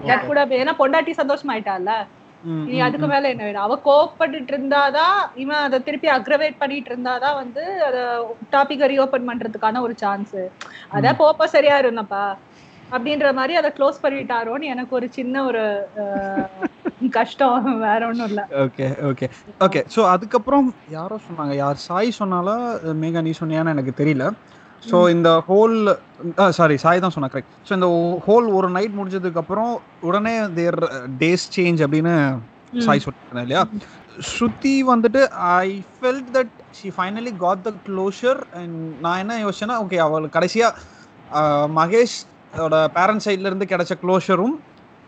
that 0.08 0.28
கூட 0.28 0.46
ஏன்னா 0.60 0.76
பொண்டாட்டி 0.80 1.14
சந்தோஷமாயிட்டால 1.20 1.90
ம், 2.44 2.64
இனி 2.68 2.80
ம், 2.80 2.86
அதுக்கு. 2.86 3.08
மேல 3.08 3.30
என்ன 3.30 3.44
வேணும்? 3.44 3.64
அவ 3.64 3.76
கோவப்பட்டுட்டு 3.86 4.52
இருந்தாதான் 4.54 5.16
இவன் 5.36 5.64
அதை 5.64 5.78
திருப்பி 5.84 6.08
அக்ரவேட் 6.10 6.60
பண்ணிட்டு 6.60 6.92
இருந்தாதான் 6.92 7.40
வந்து 7.42 7.64
அத 7.88 7.98
டாபிக் 8.54 8.86
ரீஓபன் 8.92 9.30
பண்றதுக்கான 9.30 9.82
ஒரு 9.82 9.96
சான்ஸ் 9.98 10.38
அத 10.90 11.14
போப்ப 11.22 11.48
சரியா 11.48 11.78
இருந்தப்பா. 11.80 12.26
அப்படின்ற 12.92 13.30
மாதிரி 13.34 13.54
அதை 13.56 13.70
க்ளோஸ் 13.78 14.04
பண்ணிட்டாரோன்னு 14.04 14.72
எனக்கு 14.74 14.94
ஒரு 14.96 15.08
சின்ன 15.12 15.44
ஒரு 15.46 15.64
கஷ்டம். 17.14 17.66
வேற 17.82 18.02
ஒண்ணும் 18.08 18.30
இல்ல. 18.30 18.44
Okay 18.64 18.86
okay. 19.10 19.28
ஓகே 19.60 19.82
ஸோ 19.96 20.02
அதுக்கப்புறம் 20.14 20.68
யாரோ 20.90 21.18
சொன்னாங்க. 21.26 21.56
யார் 21.56 21.84
சாய் 21.88 22.18
சொன்னாலா 22.20 22.56
மேகா 23.02 23.22
நீ 23.22 23.34
சொன்னியான்னு 23.42 23.74
எனக்கு 23.76 23.94
தெரியல. 24.00 24.28
ஸோ 24.84 24.98
இந்த 25.12 25.30
ஹோல் 25.48 25.76
சாரி 26.56 26.76
சாய் 26.84 27.02
தான் 27.02 27.14
சொன்னா 27.14 27.30
கரெக்ட் 27.32 27.54
ஸோ 27.68 27.74
இந்த 27.74 27.88
ஹோல் 28.26 28.48
ஒரு 28.58 28.68
நைட் 28.76 28.98
முடிஞ்சதுக்கு 28.98 29.42
அப்புறம் 29.42 29.72
உடனே 30.04 30.34
தேர் 30.58 30.80
டேஸ் 31.22 31.46
சேஞ்ச் 31.56 31.82
அப்படின்னு 31.86 32.14
சாய் 32.82 33.04
சொல்லிருந்தேன் 33.04 33.46
இல்லையா? 33.46 33.64
ஸ்ருதி 34.28 34.76
வந்துட்டு 34.90 35.22
I 35.58 35.68
felt 35.96 36.30
that 36.36 36.54
she 36.74 36.88
finally 36.96 37.34
got 37.42 37.64
the 37.64 37.74
closure 37.86 38.40
and 38.60 38.76
நான் 39.04 39.22
என்ன 39.24 39.38
யோசிச்சேன்னா 39.44 39.78
ஓகே 39.84 40.00
அவளுக்கு 40.06 40.38
கடைசியா 40.38 40.70
ஆஹ், 41.32 41.68
மகேஷ் 41.78 42.18
பேரண்ட் 42.96 43.24
சைட்ல 43.26 43.50
இருந்து 43.50 43.68
கிடைச்ச 43.68 43.94
க்ளோஷரும் 44.02 44.56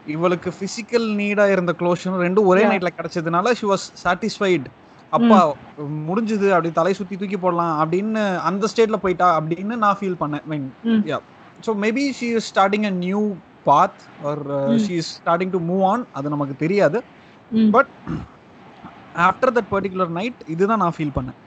இவளுக்கு 0.07 0.49
பிசிக்கல் 0.59 1.07
நீடா 1.17 1.45
இருந்த 1.53 1.71
க்ளோஷரும் 1.79 2.23
ரெண்டும் 2.23 2.49
ஒரே. 2.51 2.63
நைட்ல 2.69 2.91
கிடைச்சதுனால 2.95 3.53
ஷி 3.55 3.67
வாஸ் 3.67 3.85
சாட்டிஸ்ஃபைட் 4.03 4.67
அப்பா 5.13 5.37
முடிஞ்சது 6.07 6.47
அப்படி 6.55 6.71
தலை 6.71 6.93
சுத்தி 6.99 7.15
தூக்கி 7.15 7.37
போடலாம் 7.37 7.73
அப்படின்னு 7.83 8.23
அந்த 8.49 8.67
ஸ்டேட்ல 8.71 8.97
போயிட்டா 9.03 9.27
அப்படின்னு 9.39 9.75
நான் 9.83 9.99
ஃபீல் 9.99 10.21
பண்ணேன். 10.23 10.45
Mean. 10.51 10.67
Yeah 11.09 11.17
so 11.59 11.71
maybe 11.83 12.03
she 12.19 12.27
is 12.37 12.49
starting 12.51 12.87
a 12.89 12.95
new 13.03 13.21
path 13.65 13.99
or. 14.29 14.43
She 14.85 14.93
is 15.01 15.11
starting 15.19 15.53
to 15.55 15.61
move 15.69 15.83
on 15.91 16.03
அது 16.17 16.33
நமக்கு 16.35 16.55
தெரியாது. 16.63 16.99
But 17.71 17.91
after 19.27 19.53
that 19.57 19.71
particular 19.73 20.13
night 20.19 20.41
இதுதான் 20.55 20.83
நான் 20.83 20.97
ஃபீல் 20.97 21.15
பண்ணேன். 21.17 21.39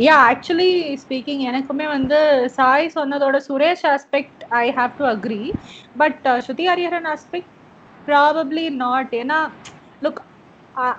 யா 0.00 0.16
ஆக்சுவலி 0.28 0.70
ஸ்பீக்கிங் 1.02 1.42
எனக்குமே 1.50 1.86
வந்து 1.90 2.18
Sai 2.56 2.86
சொன்னதோட 2.96 3.36
Suresh 3.46 3.84
aspect 3.92 4.42
I 4.60 4.64
have 4.78 4.92
to 5.00 5.06
agree 5.12 5.42
but 5.96 6.18
Shruti 6.46 6.66
Hariharan 6.70 7.08
aspect 7.14 7.52
probably 8.08 8.64
not 8.82 9.12
ஏன்னா 9.20 9.40
look 10.02 10.22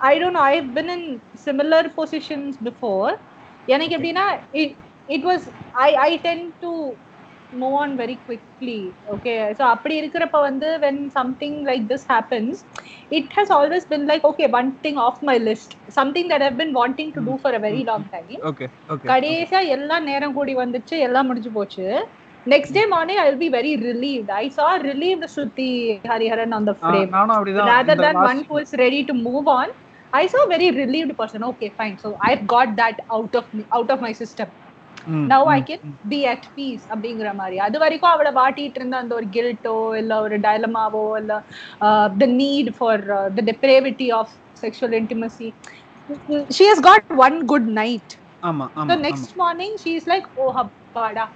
I 0.08 0.14
don't 0.22 0.42
I 0.44 0.54
been 0.76 0.90
in 0.96 1.06
similar 1.44 1.88
positions 1.98 2.58
before 2.68 3.12
எனக்கு 3.68 3.96
எப்படின்னா 3.98 4.26
it 5.08 5.24
was 5.24 5.46
I 5.82 5.90
I 6.04 6.10
tend 6.26 6.44
to 6.64 6.72
move 7.52 7.76
on 7.82 7.94
very 8.00 8.16
quickly 8.20 8.80
okay 9.14 9.32
so 9.58 9.62
அப்படி 9.74 9.94
இருக்கிறப்ப 10.00 10.40
வந்து 10.48 10.68
when 10.84 11.00
something 11.16 11.58
like 11.68 11.84
this 11.92 12.06
happens 12.12 12.60
it 13.18 13.32
has 13.36 13.52
always 13.58 13.88
been 13.92 14.06
like 14.10 14.26
okay 14.30 14.46
one 14.60 14.70
thing 14.86 15.00
off 15.06 15.20
my 15.30 15.36
list 15.48 15.74
something 15.98 16.30
that 16.32 16.44
have 16.46 16.58
been 16.62 16.72
wanting 16.78 17.12
to 17.16 17.22
do 17.28 17.36
for 17.42 17.56
a 17.58 17.62
very 17.66 17.82
long 17.90 18.06
time 18.16 18.38
okay 18.50 18.66
okay 18.88 19.08
கடைசியா 19.12 19.62
எல்லாம் 19.76 20.06
நேரம் 20.10 20.36
கூடி 20.38 20.54
வந்துச்சு 20.62 20.96
எல்லாம் 21.08 21.28
முடிஞ்சு 21.30 21.52
போச்சு. 21.58 21.86
Next 22.46 22.72
day 22.72 22.86
morning 22.86 23.16
I 23.16 23.24
will 23.28 23.38
be 23.38 23.50
very 23.50 23.72
relieved 23.82 24.30
I 24.32 24.44
saw 24.48 24.68
relieved 24.82 25.24
Shruti 25.34 25.70
Hariharan 26.08 26.54
last- 28.04 28.26
one 28.30 28.44
who 28.48 28.58
is 28.58 28.72
ready 28.78 29.04
to 29.04 29.14
move 29.28 29.48
on 29.48 29.68
i 30.12 30.26
saw 30.26 30.40
a 30.44 30.48
very 30.48 30.70
relieved 30.70 31.12
person 31.16 31.44
okay 31.44 31.74
fine 31.76 31.96
so 31.98 32.16
i've 32.20 32.46
got 32.46 32.76
that 32.76 32.96
out 33.10 33.34
of 33.34 33.44
me 33.52 33.64
out 33.70 33.90
of 33.90 34.00
my 34.00 34.12
system 34.12 34.48
ம், 35.06 35.26
now 35.26 35.42
i 35.46 35.60
ம், 35.60 35.64
can 35.64 35.80
ம். 35.82 35.94
be 36.08 36.26
at 36.26 36.42
peace 36.56 36.84
அப்படிங்கிற 36.94 37.34
மாதிரி 37.34 37.58
அது 37.58 37.78
வரைக்கும் 37.78 38.12
அவளை 38.12 38.32
வாட்டிட்டு 38.32 38.78
இருந்த 38.80 38.96
அந்த 38.96 39.14
ஒரு 39.14 39.26
கில்ட்டோ 39.26 39.96
இல்ல 39.96 40.20
ஒரு 40.20 40.38
டயலமாவோ 40.38 41.18
இல்ல 41.18 41.34
the 42.18 42.26
need 42.40 42.70
for 42.78 43.04
the 43.38 43.42
depravity 43.42 44.08
of 44.20 44.32
sexual 44.62 44.96
intimacy 45.02 45.50
she 46.50 46.64
has 46.64 46.80
got 46.80 47.02
one 47.26 47.46
good 47.46 47.68
night 47.82 48.10
ஆமா 48.42 48.66
ஸோ 48.68 48.80
ஆமா 48.82 48.96
next 49.06 49.34
morning 49.36 49.76
she 49.76 49.90
is 49.92 50.08
like 50.08 50.26
oh 50.34 50.46
ஹப்பாடா 50.52 51.26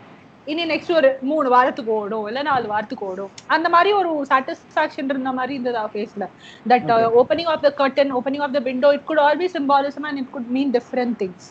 இனி 0.46 0.64
நெக்ஸ்ட் 0.72 0.92
ஒரு 0.98 1.10
மூணு 1.30 1.48
வாரத்துக்கு 1.54 1.92
ஓடும் 2.00 2.26
இல்ல 2.30 2.40
நாலு 2.48 2.66
வாரத்துக்கு 2.72 3.06
ஓடும் 3.10 3.32
அந்த 3.56 3.68
மாதிரி 3.74 3.90
ஒரு 4.00 4.10
சாட்டிஸ்ஃபேக்ஷன் 4.32 5.10
இருந்த 5.14 5.32
மாதிரி 5.38 5.54
இருந்தது 5.58 5.80
அவ 5.82 5.90
ஃபேஸ்ல 5.94 6.26
that 6.72 6.90
opening 7.22 7.50
of 7.54 7.64
the 7.66 7.72
curtain 7.80 8.12
opening 8.20 8.44
of 8.46 8.56
the 8.58 8.62
window 8.70 8.90
it 8.98 9.06
could 9.10 9.22
always 9.26 9.48
symbolism 9.58 10.06
and 10.10 10.20
it 10.22 10.32
could 10.36 10.50
mean 10.58 10.72
different 10.78 11.16
things 11.24 11.48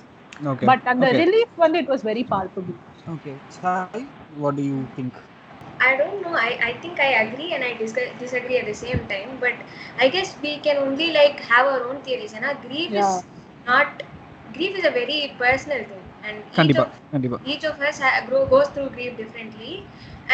okay 0.51 0.67
but 0.71 0.88
அந்த 0.93 1.06
Okay. 1.08 1.19
ரிலீஃப் 1.23 1.56
வந்து 1.65 1.79
it 1.84 1.91
was 1.93 2.06
very 2.12 2.25
palpable 2.34 2.77
okay 3.15 3.34
Sai 3.60 4.06
what 4.43 4.60
do 4.62 4.65
you 4.71 4.79
think 4.97 5.19
I 5.79 5.97
don't 5.97 6.21
know. 6.21 6.34
I, 6.39 6.51
I 6.62 6.73
think 6.75 6.99
I 6.99 7.12
agree 7.21 7.53
and 7.56 7.63
I 7.63 7.73
dis- 7.75 8.12
disagree 8.17 8.58
at 8.58 8.65
the 8.65 8.75
same 8.75 9.08
time. 9.08 9.32
But 9.39 9.56
I 9.97 10.10
guess 10.10 10.38
we 10.38 10.60
can 10.60 10.77
only 10.77 11.12
like 11.12 11.39
have 11.43 11.65
our 11.65 11.82
own 11.89 12.01
theories. 12.01 12.34
And 12.34 12.45
grief 12.62 12.91
Yeah. 12.91 13.01
is 13.03 13.13
not 13.65 13.89
grief 14.49 14.73
is 14.73 14.86
a 14.86 14.93
very 14.93 15.19
personal 15.38 15.82
thing, 15.89 16.02
and 16.22 16.37
each 16.44 16.57
கண்டிப்பா 16.59 16.85
of, 16.85 16.96
கண்டிப்பா 17.14 17.38
each 17.52 17.64
of 17.70 17.78
us 17.88 17.98
ha- 18.04 18.22
grow, 18.28 18.42
goes 18.54 18.68
through 18.74 18.88
grief 18.96 19.12
differently. 19.22 19.72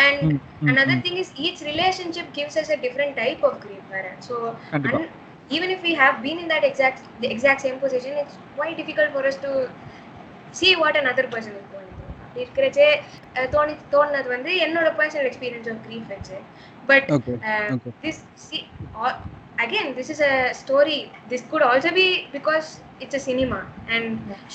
And 0.05 0.19
ம், 0.27 0.39
ம், 0.63 0.69
another 0.73 0.97
ம். 0.97 1.03
thing 1.05 1.17
is 1.23 1.29
each 1.47 1.61
relationship 1.63 2.29
gives 2.39 2.57
us 2.63 2.71
a 2.77 2.81
different 2.85 3.15
type 3.23 3.43
of 3.51 3.55
grief. 3.65 3.85
Varun. 3.93 4.17
So 4.21 4.37
கண்டிப்பா 4.73 5.01
un- 5.01 5.11
even 5.51 5.71
if 5.71 5.81
we 5.83 5.93
have 5.95 6.17
been 6.23 6.39
in 6.39 6.49
that 6.49 6.65
exact 6.65 7.01
the 7.25 7.31
exact 7.35 7.61
same 7.61 7.79
position, 7.79 8.13
it's 8.23 8.37
quite 8.57 8.77
difficult 8.81 9.11
for 9.17 9.25
us 9.31 9.37
to 9.39 9.51
see 10.53 10.73
what 10.77 10.97
another 10.97 11.25
person 11.27 11.53
is 11.55 11.67
going 11.75 11.91
through. 11.91 12.01
அப்படி 12.25 12.43
இருக்கிறச்சே 12.45 12.87
அஹ், 13.39 13.49
தோணி 13.55 13.75
தோணுனது 13.93 14.29
வந்து 14.37 14.51
என்னோட 14.65 14.89
personal 15.01 15.29
experience 15.31 15.69
of 15.73 15.83
grief 15.87 16.09
வச்சு 16.15 16.39
but 16.87 17.07
okay 17.17 17.35
Okay. 17.75 17.93
This 18.05 18.21
see 18.47 18.63
all, 18.95 19.15
again 19.59 19.87
this 19.99 20.09
is 20.15 20.21
a 20.31 20.35
story 20.63 20.99
this 21.33 21.43
could 21.51 21.65
also 21.71 21.91
be 22.01 22.07
because 22.37 22.69
it's 23.03 23.15
a 23.15 23.25
cinema 23.29 23.61
and 23.89 24.07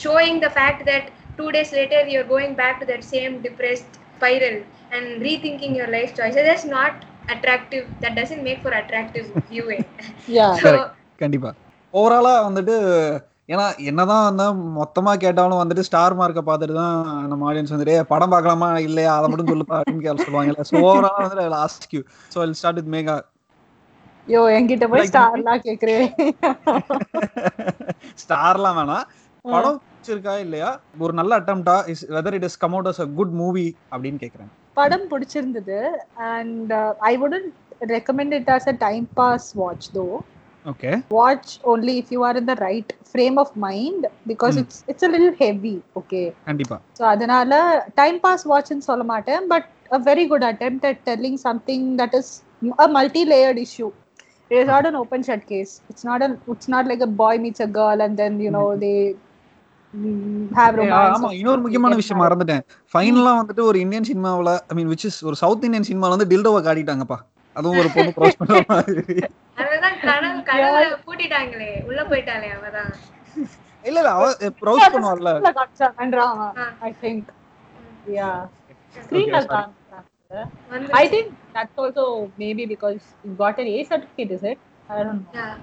showing 0.04 0.36
the 0.46 0.52
fact 0.60 0.82
that 0.92 1.06
two 1.38 1.51
days 1.51 1.73
later 1.73 2.01
you're 2.07 2.29
going 2.29 2.55
back 2.55 2.77
to 2.81 2.87
that 2.87 3.05
same 3.07 3.35
depressed 3.40 3.92
spiral 4.16 4.57
and 4.92 5.05
rethinking 5.23 5.75
your 5.75 5.88
life 5.88 6.14
choices 6.14 6.44
that's 6.44 6.66
not 6.68 6.92
attractive. 7.29 7.85
That 8.01 8.14
doesn't 8.14 8.42
make 8.42 8.61
for 8.62 8.73
attractive 8.75 9.27
viewing. 9.51 9.85
Yeah 10.37 10.49
so 10.62 10.73
கண்டிப்பா. 11.20 11.51
ஓவராலா 11.94 12.35
வந்துட்டு 12.47 12.77
ஏன்னா 13.49 13.64
என்னதான் 13.85 14.27
வந்து 14.29 14.44
மொத்தமா 14.77 15.12
கேட்டாலும் 15.16 15.61
வந்துட்டு 15.61 15.87
star 15.88 16.14
மார்க்கை 16.14 16.42
பார்த்துட்டு 16.44 16.75
தான் 16.79 16.94
நம்ம 17.31 17.49
ஆடியன்ஸ் 17.49 17.75
வந்துட்டு 17.75 17.94
"ஏய், 17.97 18.09
படம் 18.12 18.33
பார்க்கலாமா? 18.35 18.68
இல்லையா? 18.87 19.11
அதை 19.18 19.27
மட்டும் 19.31 19.51
சொல்லுப்பா 19.53 19.77
அப்படின்னு 19.81 20.05
கேட்க 20.05 20.25
சொல்லுவாங்கல்ல. 20.27 20.64
ஸோ 20.70 20.77
ஓவரால் 20.85 21.20
வந்துட்டு 21.20 21.47
last 21.57 21.87
you 21.94 22.01
so 22.33 22.40
I 22.42 22.57
start 22.61 22.81
with 22.81 22.92
Megha 22.97 23.16
யோ 24.27 24.42
என்கிட்ட 24.57 24.87
போய் 24.92 25.09
ஸ்டார்லாம் 25.11 25.64
கேக்குறேன் 25.66 26.07
ஸ்டார்லாம் 28.23 28.79
வேணாம். 28.81 29.07
படம் 29.44 29.79
பிடிச்சிருக்கா 30.05 30.35
இல்லையா 30.47 30.71
ஒரு 31.05 31.12
நல்ல 31.19 31.33
அட்டம்ப்டா 31.40 31.77
is 31.93 32.05
whether 32.17 32.37
it 32.38 32.47
is 32.49 32.61
come 32.62 32.75
out 32.77 32.88
as 32.90 33.03
a 33.05 33.09
good 33.19 33.35
movie 33.43 33.67
அப்படின்னு 33.93 34.21
கேக்குறேன் 34.25 34.51
படம் 34.77 35.07
பிடிச்சிருந்தது 35.12 35.79
and 36.31 36.73
I 37.11 37.12
wouldn't 37.23 37.47
recommend 37.95 38.35
it 38.38 38.51
as 38.57 38.69
a 38.73 38.77
time 38.87 39.07
pass 39.21 39.49
watch 39.62 39.88
though 39.99 40.07
okay 40.64 40.90
watch 41.17 41.49
only 41.71 41.95
if 42.03 42.07
you 42.14 42.21
are 42.27 42.35
in 42.40 42.47
the 42.51 42.57
right 42.67 42.90
frame 43.12 43.37
of 43.43 43.49
mind 43.64 44.03
because 44.31 44.55
Mm. 44.57 44.62
it's 44.62 44.77
it's 44.90 45.05
a 45.09 45.12
little 45.14 45.35
heavy 45.43 45.75
okay 46.01 46.25
கண்டிப்பா 46.47 46.77
so 46.99 47.03
அதனால 47.14 47.53
pass 48.27 48.43
watch 48.53 48.71
ன்னு 48.75 48.88
சொல்ல 48.90 49.05
மாட்டேன் 49.12 49.45
but 49.53 49.64
a 49.90 50.01
very 50.09 50.25
good 50.33 50.45
attempt 50.53 50.85
at 50.90 50.99
telling 51.11 51.37
something 51.38 51.83
that 52.01 52.14
is 52.21 52.29
a 52.79 52.88
multi-layered 52.88 53.59
issue 53.67 53.90
it 54.51 54.57
is 54.62 54.67
not 54.67 54.87
an 54.90 54.97
open 55.03 55.23
shut 55.29 55.43
case 55.53 55.73
it's 55.90 56.05
not 56.11 56.23
a 56.29 56.31
it's 56.55 56.69
not 56.69 56.87
like 56.93 57.05
a 57.09 57.12
boy 57.23 57.35
meets 57.38 57.62
a 57.69 57.71
girl 57.81 58.01
and 58.07 58.17
then 58.23 58.35
you 58.40 58.53
know 58.57 58.69
they 58.77 58.97
mm, 58.97 59.12
have 59.12 59.12
ஏய், 59.12 59.12
romance 59.12 59.84
ஆமா 59.95 61.29
or 61.29 61.33
இன்னொரு 61.33 61.61
முக்கியமான 61.61 61.95
விஷயம். 61.95 62.23
மறந்துட்டேன். 62.23 62.63
ஃபைனலா 62.93 63.33
வந்துட்டு 63.41 63.63
ஒரு 63.63 63.79
Indian 63.79 64.09
சினிமாவுல 64.13 64.59
ஐ 64.69 64.75
மீன் 64.75 64.89
விச் 64.89 65.07
இஸ் 65.11 65.25
ஒரு 65.25 65.37
சவுத் 65.37 65.65
இந்தியன் 65.65 65.89
சினிமால 65.91 66.15
வந்து 66.17 66.29
டில்டோவை 66.33 66.63
காட்டிட்டாங்கப்பா. 66.65 67.19
அதுவும் 67.57 67.79
ஒரு 67.79 67.89
பொண்ணு 67.95 68.13
க்ராஸ் 68.17 68.39
பண்ற 68.39 68.65
மாதிரி. 68.69 69.15
அவதான் 69.57 69.99
கனவு 70.01 70.41
கனவுல 70.41 70.99
பூட்டிட்டாங்களே 71.07 71.85
உள்ள 71.85 72.03
போயிட்டாளே 72.03 72.49
அவதான். 72.59 72.93
இல்ல 73.83 74.01
இல்ல 74.01 74.11
அவ 74.11 74.33
ப்ரௌஸ் 74.61 74.93
பண்ணுவாள்ல 74.95 75.33
maybe 82.39 82.65
because 82.67 83.01
you 83.25 83.35
got 83.39 83.59
an 83.59 83.67
A 83.67 83.85
certificate, 83.85 84.31
is 84.31 84.43
it? 84.43 84.59
I 84.89 85.03
don't 85.03 85.21
know. 85.21 85.35
Yeah. 85.35 85.55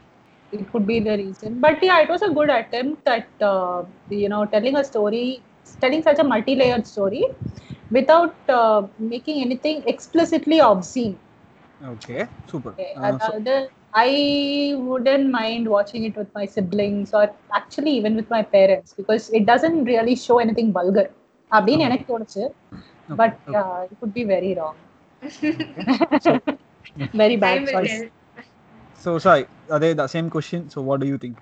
It 0.52 0.70
could 0.72 0.86
be 0.86 1.00
the 1.00 1.16
reason. 1.16 1.60
But 1.60 1.82
yeah, 1.82 2.00
it 2.04 2.08
was 2.08 2.22
a 2.22 2.30
good 2.30 2.50
attempt 2.50 3.06
at, 3.08 3.28
uh, 3.52 3.78
you 4.22 4.28
know, 4.28 4.42
telling 4.46 4.76
a 4.76 4.84
story, 4.84 5.42
telling 5.80 6.02
such 6.02 6.20
a 6.24 6.24
multi 6.24 6.54
layered 6.54 6.86
story 6.86 7.24
without 7.90 8.36
uh, 8.48 8.82
making 8.98 9.38
anything 9.46 9.78
explicitly 9.94 10.60
obscene. 10.70 11.16
Okay 11.92 12.18
super 12.50 12.74
Okay. 12.74 12.90
அதாவது, 13.08 13.54
I 14.06 14.10
wouldn't 14.86 15.28
mind 15.40 15.64
watching 15.74 16.02
it 16.08 16.14
with 16.20 16.30
my 16.38 16.46
siblings 16.54 17.10
or 17.18 17.26
actually 17.58 17.92
even 17.98 18.14
with 18.20 18.28
my 18.34 18.42
parents 18.54 18.90
because 19.00 19.24
it 19.38 19.44
doesn't 19.52 19.78
really 19.92 20.16
show 20.26 20.36
anything 20.44 20.70
vulgar. 20.78 21.06
அப்படின்னு 21.56 21.86
எனக்கு 21.88 22.06
தோணுச்சு 22.12 22.44
but 23.20 23.38
it 23.90 23.96
could 24.00 24.14
be 24.20 24.24
very 24.34 24.52
wrong. 24.58 24.76
very 27.22 27.36
bad 27.44 27.56
Time 27.56 27.64
will 27.68 27.74
choice. 27.76 27.96
tell. 27.96 28.12
So 29.04 29.10
Sai 29.24 29.44
அதே 29.77 29.89
தான் 29.99 30.11
same 30.13 30.29
question 30.35 30.65
so 30.73 30.79
what 30.89 31.01
do 31.03 31.09
you 31.11 31.17
think 31.25 31.39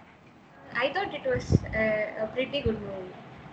I 0.83 0.87
thought 0.97 1.13
it 1.19 1.29
was 1.33 1.49
pretty 2.35 2.59
good 2.67 2.81
movie 2.87 3.09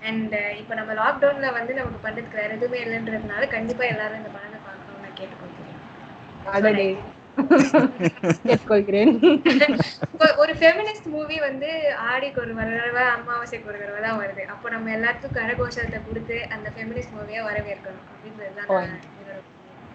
and 0.08 0.34
இப்போ 0.60 0.74
நம்ம 0.80 0.94
லாக்டவுன்ல 1.02 1.48
வந்து 1.58 1.72
நமக்கு 1.78 2.00
பண்றதுக்கு 2.06 2.40
வேற 2.42 2.50
எதுவுமே 2.58 2.78
இல்லைன்றதுனால 2.84 3.48
கண்டிப்பா 3.56 3.84
எல்லாரும் 3.92 4.20
இந்த 4.22 4.32
படத்தை 4.36 4.60
பார்க்கணும்னு 4.68 5.04
நான் 5.06 5.18
கேட்டுக்கொள்கிறேன். 5.20 5.62
ஒரு 10.42 10.52
ஃபெமினிஸ்ட் 10.60 11.08
மூவி 11.14 11.36
வந்து 11.46 11.68
ஆடிக்கு 12.10 12.38
ஒரு 12.42 12.52
தடவை 12.60 13.02
அமாவாசைக்கு 13.16 13.68
ஒரு 13.72 13.78
தடவை 13.82 14.00
தான் 14.06 14.20
வருது. 14.22 14.42
அப்போ 14.52 14.66
நம்ம 14.74 14.92
எல்லாத்துக்கும் 14.98 15.36
கரகோஷத்தை 15.38 15.98
கொடுத்து 16.06 16.36
அந்த 16.54 16.66
ஃபெமினிஸ்ட் 16.76 17.14
மூவியை 17.16 17.42
வரவேற்கணும். 17.48 18.06
அப்படின்றது 18.12 18.54
தான் 18.60 18.70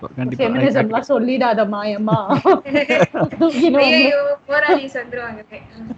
ஃபெமினிசம்லாம் 0.10 1.10
சொல்லிடாத 1.12 1.66
மாயம்மா 1.74 2.18
You 3.58 3.72
know, 3.72 3.86
ஐயோ 3.86 4.20
போராளிஸ் 4.50 4.98
வந்துருவாங்க 5.00 5.42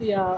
yeah. 0.09 0.29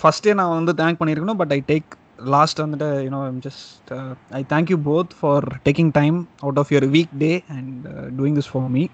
ஃபர்ஸ்டே 0.00 0.34
நான் 0.40 0.54
வந்து 0.58 0.74
தேங்க் 0.80 1.00
பண்ணியிருக்கணும் 1.00 1.40
பட் 1.42 1.52
ஐ 1.52 1.60
டேக் 1.68 1.90
லாஸ்ட் 2.34 2.62
வந்துட்டு 2.62 2.88
you know 3.06 3.20
just 3.46 3.90
I 4.32 4.42
thank 4.52 4.70
you 4.72 4.78
both 4.88 5.12
for 5.20 5.46
taking 5.66 5.92
time 5.98 6.16
out 6.42 6.60
of 6.62 6.72
your 6.74 6.88
weekday 7.18 7.32
and 7.56 7.86
doing 8.18 8.36
this 8.40 8.50
for 8.52 8.68
me 8.76 8.84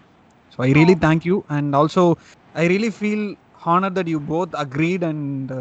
so 0.53 0.61
I 0.67 0.71
really 0.79 0.97
thank 1.07 1.27
you 1.31 1.39
and 1.57 1.77
also 1.77 2.05
I 2.55 2.67
really 2.69 2.93
feel 2.99 3.27
honour 3.67 3.95
that 3.99 4.11
you 4.15 4.21
both 4.33 4.55
agreed 4.65 5.05
and 5.05 5.53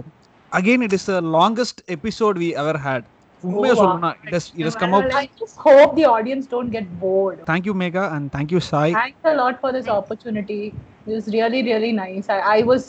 again 0.52 0.84
it 0.88 0.96
is 1.00 1.08
the 1.12 1.18
longest 1.38 1.82
episode 1.98 2.38
we 2.44 2.50
ever 2.64 2.80
had 2.86 3.08
உண்மையாக 3.46 3.76
wow. 3.76 3.82
சொல்லணும்னா 3.82 4.12
it 4.26 4.36
is 4.40 4.50
it 4.60 4.68
is 4.70 4.78
come 4.84 4.94
out 4.98 5.16
I 5.22 5.30
just 5.42 5.58
hope 5.68 5.92
the 6.00 6.06
audience 6.16 6.46
don't 6.56 6.72
get 6.78 6.88
bored. 7.04 7.40
Thank 7.52 7.68
you 7.70 7.74
Megha 7.84 8.04
and 8.16 8.28
thank 8.36 8.54
you 8.56 8.62
Sai 8.74 8.94
Thanks 9.02 9.26
a 9.34 9.38
lot 9.42 9.56
for 9.64 9.72
this 9.78 9.88
opportunity. 10.00 10.62
It 11.08 11.14
was 11.18 11.28
really, 11.38 11.62
really 11.72 11.92
nice. 12.06 12.26
I, 12.36 12.40
I 12.58 12.62
was 12.72 12.84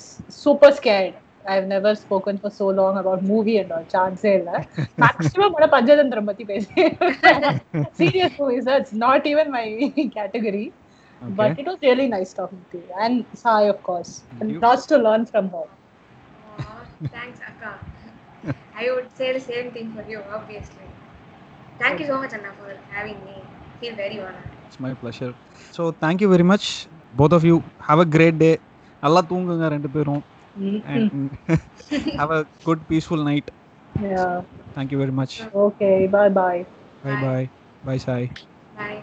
super 0.45 0.71
scared. 0.79 1.15
I've 1.53 1.69
never 1.75 1.93
spoken 2.05 2.35
for 2.43 2.51
so 2.61 2.67
long 2.79 2.95
about 3.03 3.21
movie 3.33 3.57
and 3.61 3.71
all. 3.75 3.85
Chance 3.95 4.25
illa. 4.33 4.57
Maximum 5.05 5.51
mana 5.55 5.69
Panchadantram 5.75 6.27
patti 6.31 6.45
pesi. 6.51 6.83
Serious 8.01 8.35
movies. 8.41 8.65
That's 8.71 8.93
not 9.05 9.23
even 9.33 9.49
my 9.59 9.67
category. 10.19 10.67
But 11.23 11.59
it 11.59 11.67
was 11.71 11.79
really 11.89 12.09
nice 12.17 12.33
talking 12.41 12.65
to 12.73 12.79
you. 12.79 12.91
And 13.05 13.15
Sai, 13.43 13.63
of 13.75 13.83
course. 13.83 14.13
Thank 14.21 14.41
And 14.41 14.51
you. 14.53 14.61
lots 14.67 14.87
to 14.93 14.99
learn 15.09 15.25
from 15.33 15.49
her. 15.57 15.67
Thanks 17.15 17.43
அக்கா 17.49 17.71
I 18.77 18.87
would 18.91 19.11
say 19.19 19.27
the 19.37 19.41
same 19.49 19.69
thing 19.77 19.91
for 19.95 20.09
you 20.13 20.21
obviously 20.39 20.87
thank 21.81 22.01
you 22.03 22.07
so 22.11 22.19
much 22.23 22.37
Anna 22.39 22.53
for 22.59 22.77
having 22.95 23.21
me 23.27 23.37
feel 23.77 23.99
very 24.03 24.19
honoured 24.27 24.55
it's 24.63 24.81
my 24.85 24.93
pleasure 25.03 25.35
so 25.75 25.85
thank 26.03 26.23
you 26.25 26.31
very 26.35 26.47
much 26.53 26.69
both 27.15 27.37
of 27.39 27.47
you 27.51 27.57
have 27.89 28.03
a 28.05 28.09
great 28.17 28.41
day 28.45 28.53
நல்லா 29.03 29.21
தூங்குங்க 29.31 29.69
ரெண்டு 29.75 29.91
பேரும். 29.95 30.23
And 30.93 31.13
have 32.21 32.33
a 32.37 32.41
good 32.67 32.85
peaceful 32.91 33.25
night 33.31 33.51
Yeah. 34.03 34.33
Thank 34.75 34.91
you 34.95 34.99
very 35.01 35.15
much 35.19 35.35
Okay. 35.63 35.95
Bye. 36.09 36.31
Bye. 36.37 36.61
Bye 37.03 37.15
bye 37.23 37.47
bye 37.83 37.97
Sai 38.05 38.27
bye 38.77 38.99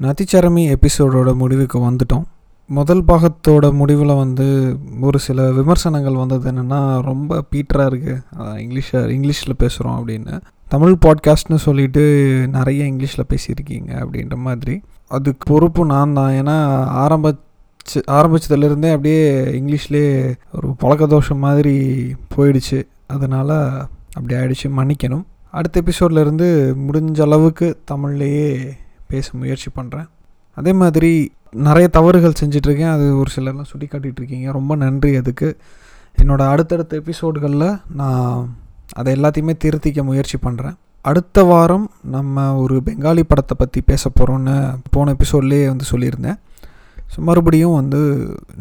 நதிச்சரமி 0.00 0.62
எபிசோடோட 0.74 1.30
முடிவுக்கு 1.34 1.78
வந்துட்டோம். 1.80 2.24
முதல் 2.72 3.04
பாகத்தோட 3.04 3.72
முடிவில் 3.72 4.14
வந்து 4.14 4.76
ஒரு 5.00 5.18
சில 5.18 5.50
விமர்சனங்கள் 5.50 6.14
வந்தது 6.14 6.52
என்னென்னா 6.52 7.00
ரொம்ப 7.00 7.42
பீட்டராக 7.50 7.88
இருக்குது 7.92 8.22
இங்கிலீஷை 8.38 9.02
இங்கிலீஷில் 9.16 9.58
பேசுகிறோம் 9.58 9.96
அப்படின்னு. 10.02 10.40
தமிழ் 10.68 10.96
பாட்காஸ்ட்னு 11.06 11.54
சொல்லிட்டு 11.54 12.02
நிறைய 12.52 12.84
இங்கிலீஷில் 12.84 13.28
பேசியிருக்கீங்க 13.28 13.90
அப்படின்ற 14.04 14.36
மாதிரி. 14.36 14.80
அதுக்கு 15.08 15.52
பொறுப்பு 15.52 15.84
நான் 15.84 16.12
தான். 16.12 16.32
ஏன்னா 16.32 16.56
ஆரம்பிச்சு 17.04 18.00
ஆரம்பிச்சதுலேருந்தே 18.10 18.88
அப்படியே 18.88 19.44
இங்கிலீஷ்லேயே 19.44 20.34
ஒரு 20.52 20.74
பழக்க 20.78 21.06
தோஷம் 21.06 21.38
மாதிரி 21.38 21.76
போயிடுச்சு. 22.36 22.82
அதனால் 23.06 23.86
அப்படி 24.12 24.34
ஆயிடுச்சு. 24.34 24.70
மன்னிக்கணும். 24.76 25.24
அடுத்த 25.50 25.82
எபிசோட்லேருந்து 25.84 26.74
முடிஞ்ச 26.88 27.22
அளவுக்கு 27.22 27.78
தமிழ்லேயே 27.90 28.70
பேச 29.06 29.30
முயற்சி 29.32 29.70
பண்ணுறேன் 29.80 30.06
அதே 30.54 30.72
மாதிரி 30.72 31.32
நிறைய 31.52 31.86
தவறுகள் 31.96 32.38
செஞ்சிட்ருக்கேன். 32.40 32.92
அது 32.96 33.06
ஒரு 33.20 33.30
சிலர்லாம் 33.34 33.70
சுட்டி 33.70 33.86
காட்டிகிட்டு 33.86 34.20
இருக்கீங்க 34.22 34.50
ரொம்ப 34.58 34.72
நன்றி 34.84 35.10
அதுக்கு. 35.20 35.48
என்னோடய 36.22 36.52
அடுத்தடுத்த 36.54 37.02
எபிசோடுகளில் 37.02 37.68
நான் 38.00 38.38
அதை 39.00 39.10
எல்லாத்தையுமே 39.16 39.54
திருத்திக்க 39.64 40.02
முயற்சி 40.08 40.38
பண்ணுறேன் 40.46 40.76
அடுத்த 41.10 41.44
வாரம் 41.50 41.86
நம்ம 42.14 42.44
ஒரு 42.62 42.74
பெங்காலி 42.86 43.22
படத்தை 43.30 43.54
பற்றி 43.58 43.80
பேச 43.90 44.10
போகிறோன்னு 44.18 44.54
போன 44.94 45.14
எபிசோட்லேயே 45.16 45.66
வந்து 45.70 45.86
சொல்லியிருந்தேன். 45.92 46.38
ஸோ 47.12 47.18
மறுபடியும் 47.28 47.78
வந்து 47.78 48.00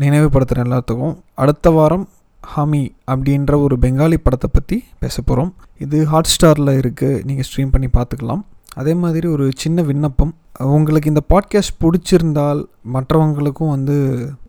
நினைவுபடுத்துகிறேன் 0.03 0.67
எல்லாத்துக்கும். 0.67 1.15
அடுத்த 1.43 1.69
வாரம் 1.77 2.05
ஹாமி 2.53 2.83
அப்படின்ற 3.13 3.51
ஒரு 3.65 3.75
பெங்காலி 3.83 4.17
படத்தை 4.23 4.49
பற்றி 4.53 4.77
பேச 5.03 5.15
போகிறோம் 5.21 5.51
இது 5.85 5.97
ஹாட் 6.13 6.31
ஸ்டாரில் 6.33 6.77
இருக்குது 6.81 7.21
நீங்கள் 7.27 7.47
ஸ்ட்ரீம் 7.49 7.73
பண்ணி 7.75 7.89
பார்த்துக்கலாம். 7.97 8.43
அதே 8.81 8.93
மாதிரி 9.03 9.27
ஒரு 9.35 9.45
சின்ன 9.63 9.81
விண்ணப்பம் 9.89 10.33
உங்களுக்கு 10.63 11.09
இந்த 11.09 11.21
பாட்காஸ்ட் 11.29 11.75
பிடிச்சிருந்தால் 11.83 12.61
மற்றவங்களுக்கும் 12.93 13.69
வந்து 13.69 13.95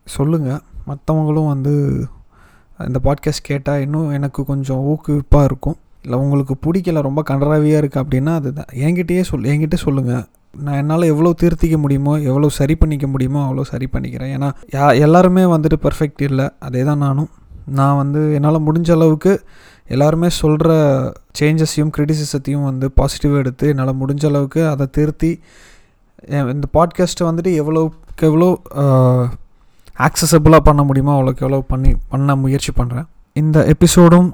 சொல்லுங்கள் 0.05 0.61
மற்றவங்களும் 0.87 1.47
வந்து 1.47 1.73
இந்த 2.79 2.99
பாட்காஸ்ட் 3.03 3.47
கேட்டால் 3.47 3.81
இன்னும் 3.81 4.11
எனக்கு 4.11 4.45
கொஞ்சம் 4.45 4.79
ஊக்குவிப்பாக 4.79 5.43
இருக்கும். 5.43 5.77
இல்லை 6.01 6.19
உங்களுக்கு 6.19 6.55
பிடிக்கல 6.65 7.01
ரொம்ப 7.01 7.23
கன்றாவியாக 7.29 7.81
இருக்குது 7.81 8.03
அப்படின்னா 8.03 8.33
அதுதான் 8.33 8.71
என்கிட்டயே 8.73 9.21
சொல் 9.21 9.43
என்கிட்ட 9.43 9.73
சொல்லுங்கள் 9.73 10.23
நான் 10.57 10.75
என்னால் 10.75 11.03
எவ்வளோ 11.03 11.33
திருத்திக்க 11.41 11.77
முடியுமோ 11.77 12.19
எவ்வளோ 12.19 12.49
சரி 12.49 12.75
பண்ணிக்க 12.75 13.07
முடியுமோ 13.07 13.39
அவ்வளோ 13.47 13.61
சரி 13.61 13.87
பண்ணிக்கிறேன். 13.93 14.33
ஏன்னா 14.37 14.49
யா 14.75 14.99
எல்லாருமே 14.99 15.43
வந்துட்டு 15.43 15.77
பர்ஃபெக்ட் 15.81 16.21
இல்லை. 16.21 16.49
அதே 16.59 16.83
தான் 16.83 16.97
நானும். 16.97 17.29
நான் 17.65 17.95
வந்து 17.95 18.33
என்னால் 18.33 18.65
முடிஞ்ச 18.65 18.91
அளவுக்கு 18.91 19.39
எல்லாருமே 19.87 20.29
சொல்கிற 20.29 20.71
சேஞ்சஸையும் 21.39 21.93
க்ரிட்டிசிசத்தையும் 21.97 22.63
வந்து 22.63 22.89
பாசிட்டிவாக 23.01 23.37
எடுத்து 23.37 23.67
என்னால் 23.67 23.99
முடிஞ்ச 24.01 24.25
அளவுக்கு 24.25 24.67
அதை 24.67 24.87
திருத்தி 24.91 25.39
இந்த 26.29 26.67
பாட்காஸ்ட்டை 26.73 27.25
வந்துட்டு 27.29 27.51
எவ்வளோக்கு 27.61 28.25
எவ்வளோ 28.29 28.49
ஆக்சசபிளாக 29.99 30.59
பண்ண 30.59 30.83
முடியுமோ 30.83 31.11
அவ்வளோக்கு 31.17 31.43
எவ்வளோ 31.45 31.59
பண்ணி 31.67 31.95
பண்ண 32.09 32.35
முயற்சி 32.35 32.71
பண்ணுறேன் 32.75 33.07
இந்த 33.33 33.73
எபிசோடும் 33.73 34.29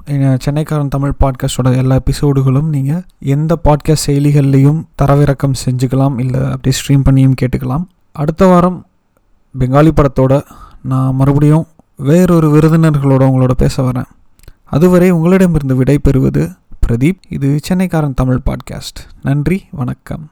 சென்னைக்காரன் 0.45 0.87
தமிழ் 0.87 1.13
பாட்காஸ்டோட 1.19 1.69
எல்லா 1.77 1.95
எபிசோடுகளும் 1.95 2.69
நீங்கள் 2.69 3.03
எந்த 3.19 3.57
பாட்காஸ்ட் 3.63 4.07
செயலிகள்லேயும் 4.07 4.79
தரவிறக்கம் 5.01 5.59
செஞ்சுக்கலாம் 5.65 6.19
இல்லை 6.19 6.41
அப்படியே 6.41 6.75
ஸ்ட்ரீம் 6.79 7.05
பண்ணியும் 7.07 7.37
கேட்டுக்கலாம். 7.41 7.85
அடுத்த 8.11 8.45
வாரம் 8.45 8.85
பெங்காலி 9.59 9.91
படத்தோட 9.95 10.41
நான் 10.81 11.15
மறுபடியும் 11.15 11.67
வேறொரு 11.95 12.49
விருதினர்களோட 12.55 13.23
உங்களோட 13.29 13.51
பேச 13.51 13.83
வரேன். 13.83 14.09
அதுவரை 14.65 15.09
உங்களிடமிருந்து 15.11 15.75
விடை 15.75 15.97
பெறுவது 15.97 16.43
பிரதீப். 16.87 17.21
இது 17.29 17.59
சென்னைக்காரன் 17.69 18.13
தமிழ் 18.13 18.45
பாட்காஸ்ட் 18.45 18.99
நன்றி 19.21 19.65
வணக்கம். 19.71 20.25